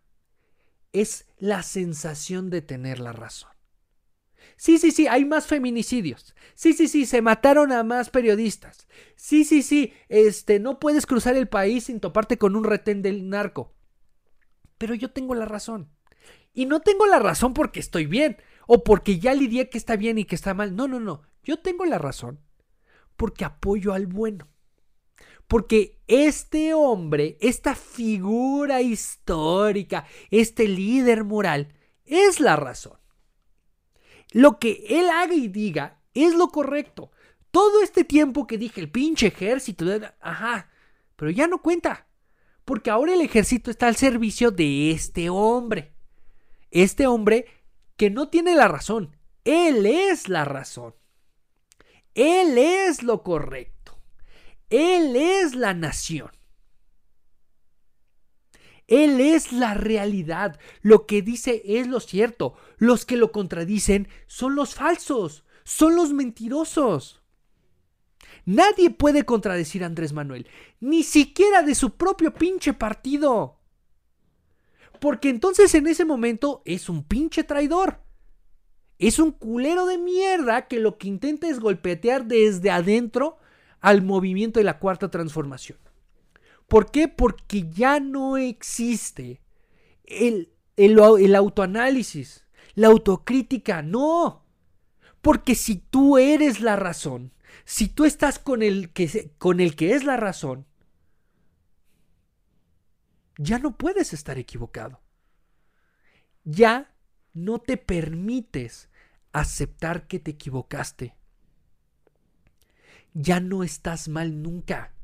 es 0.94 1.26
la 1.40 1.64
sensación 1.64 2.52
de 2.52 2.62
tener 2.62 3.00
la 3.00 3.14
razón. 3.14 3.55
Sí, 4.58 4.78
sí, 4.78 4.92
sí, 4.92 5.08
hay 5.08 5.26
más 5.26 5.48
feminicidios. 5.48 6.36
Sí, 6.56 6.74
sí, 6.74 6.88
sí, 6.88 7.06
se 7.06 7.22
mataron 7.22 7.72
a 7.72 7.84
más 7.84 8.10
periodistas. 8.10 8.88
Sí, 9.16 9.44
sí, 9.44 9.62
sí, 9.62 9.94
este, 10.10 10.60
no 10.60 10.80
puedes 10.80 11.06
cruzar 11.06 11.36
el 11.36 11.48
país 11.48 11.86
sin 11.86 12.00
toparte 12.00 12.38
con 12.38 12.56
un 12.56 12.64
retén 12.64 13.02
del 13.02 13.30
narco. 13.30 13.74
Pero 14.78 14.94
yo 14.96 15.12
tengo 15.12 15.36
la 15.36 15.46
razón. 15.46 15.90
Y 16.54 16.66
no 16.66 16.80
tengo 16.82 17.06
la 17.06 17.20
razón 17.20 17.54
porque 17.54 17.80
estoy 17.80 18.06
bien 18.06 18.38
o 18.68 18.84
porque 18.84 19.20
ya 19.20 19.34
lidié 19.34 19.70
que 19.70 19.78
está 19.78 19.96
bien 19.96 20.18
y 20.18 20.26
que 20.26 20.36
está 20.36 20.54
mal. 20.54 20.76
No, 20.76 20.88
no, 20.88 21.00
no. 21.00 21.22
Yo 21.44 21.60
tengo 21.60 21.86
la 21.86 21.98
razón 21.98 22.40
porque 23.16 23.46
apoyo 23.46 23.94
al 23.94 24.08
bueno. 24.08 24.48
Porque 25.48 26.02
este 26.08 26.74
hombre, 26.74 27.38
esta 27.40 27.76
figura 27.76 28.82
histórica, 28.82 30.06
este 30.32 30.68
líder 30.68 31.24
moral, 31.24 31.74
es 32.06 32.40
la 32.40 32.56
razón. 32.56 32.98
Lo 34.36 34.60
que 34.60 34.84
él 34.90 35.10
haga 35.10 35.34
y 35.34 35.48
diga 35.48 36.02
es 36.14 36.36
lo 36.36 36.50
correcto. 36.50 37.10
Todo 37.52 37.82
este 37.82 38.04
tiempo 38.04 38.46
que 38.46 38.58
dije, 38.58 38.82
el 38.82 38.92
pinche 38.92 39.28
ejército, 39.28 39.86
ajá, 40.20 40.70
pero 41.16 41.32
ya 41.32 41.48
no 41.48 41.62
cuenta. 41.62 42.08
Porque 42.66 42.90
ahora 42.90 43.14
el 43.14 43.22
ejército 43.22 43.72
está 43.72 43.88
al 43.88 43.96
servicio 43.96 44.52
de 44.52 44.92
este 44.92 45.30
hombre. 45.30 45.94
Este 46.70 47.08
hombre 47.08 47.46
que 47.96 48.10
no 48.10 48.28
tiene 48.28 48.56
la 48.56 48.68
razón. 48.68 49.16
Él 49.46 49.86
es 49.86 50.28
la 50.28 50.44
razón. 50.44 50.96
Él 52.14 52.58
es 52.58 53.04
lo 53.04 53.24
correcto. 53.24 53.98
Él 54.70 55.16
es 55.16 55.56
la 55.56 55.74
nación. 55.74 56.32
Él 58.88 59.20
es 59.20 59.52
la 59.52 59.74
realidad. 59.74 60.60
Lo 60.82 61.06
que 61.06 61.22
dice 61.22 61.62
es 61.66 61.88
lo 61.88 62.00
cierto. 62.00 62.56
Los 62.78 63.06
que 63.06 63.18
lo 63.18 63.32
contradicen 63.32 64.08
son 64.28 64.56
los 64.56 64.76
falsos, 64.76 65.44
son 65.64 65.96
los 65.96 66.14
mentirosos. 66.14 67.22
Nadie 68.46 68.92
puede 68.92 69.26
contradecir 69.26 69.84
a 69.84 69.88
Andrés 69.88 70.14
Manuel, 70.14 70.48
ni 70.80 71.04
siquiera 71.04 71.64
de 71.64 71.74
su 71.74 71.96
propio 71.96 72.34
pinche 72.34 72.74
partido. 72.74 73.60
Porque 75.00 75.30
entonces 75.30 75.74
en 75.74 75.88
ese 75.88 76.06
momento 76.06 76.62
es 76.66 76.88
un 76.88 77.04
pinche 77.04 77.44
traidor. 77.44 78.02
Es 79.00 79.20
un 79.20 79.32
culero 79.32 79.88
de 79.88 79.98
mierda 79.98 80.68
que 80.68 80.80
lo 80.80 80.98
que 80.98 81.08
intenta 81.08 81.50
es 81.50 81.60
golpetear 81.60 82.26
desde 82.26 82.72
adentro 82.72 83.38
al 83.82 84.04
movimiento 84.04 84.60
de 84.60 84.64
la 84.64 84.80
cuarta 84.80 85.12
transformación. 85.12 85.78
¿Por 86.68 86.92
qué? 86.92 87.08
Porque 87.08 87.70
ya 87.70 88.00
no 88.00 88.38
existe 88.38 89.42
el, 90.04 90.52
el, 90.76 91.36
autoanálisis, 91.36 92.46
la 92.74 92.88
autocrítica, 92.88 93.82
no. 93.82 94.44
Porque 95.22 95.56
si 95.56 95.76
tú 95.76 96.18
eres 96.18 96.62
la 96.62 96.76
razón, 96.76 97.34
si 97.66 97.88
tú 97.88 98.06
estás 98.06 98.40
con 98.40 98.62
el 98.62 98.92
que, 98.92 99.32
con 99.38 99.60
el 99.60 99.76
que 99.76 99.94
es 99.94 100.04
la 100.04 100.18
razón, 100.18 100.66
ya 103.38 103.60
no 103.60 103.78
puedes 103.78 104.14
estar 104.14 104.38
equivocado. 104.38 105.02
Ya 106.44 106.96
no 107.34 107.60
te 107.60 107.78
permites 107.78 108.90
aceptar 109.34 110.08
que 110.08 110.20
te 110.20 110.32
equivocaste. 110.32 111.16
Ya 113.14 113.40
no 113.40 113.64
estás 113.64 114.08
mal 114.08 114.42
nunca. 114.42 114.95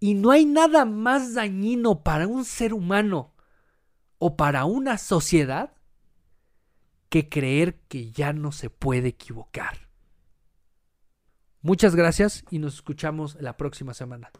Y 0.00 0.14
no 0.14 0.30
hay 0.30 0.44
nada 0.44 0.84
más 0.84 1.34
dañino 1.34 2.02
para 2.02 2.26
un 2.26 2.44
ser 2.44 2.72
humano 2.72 3.34
o 4.18 4.36
para 4.36 4.64
una 4.64 4.98
sociedad 4.98 5.74
que 7.08 7.28
creer 7.28 7.80
que 7.88 8.10
ya 8.10 8.32
no 8.32 8.52
se 8.52 8.70
puede 8.70 9.08
equivocar. 9.08 9.88
Muchas 11.62 11.96
gracias 11.96 12.44
y 12.50 12.58
nos 12.58 12.74
escuchamos 12.74 13.36
la 13.40 13.56
próxima 13.56 13.94
semana. 13.94 14.30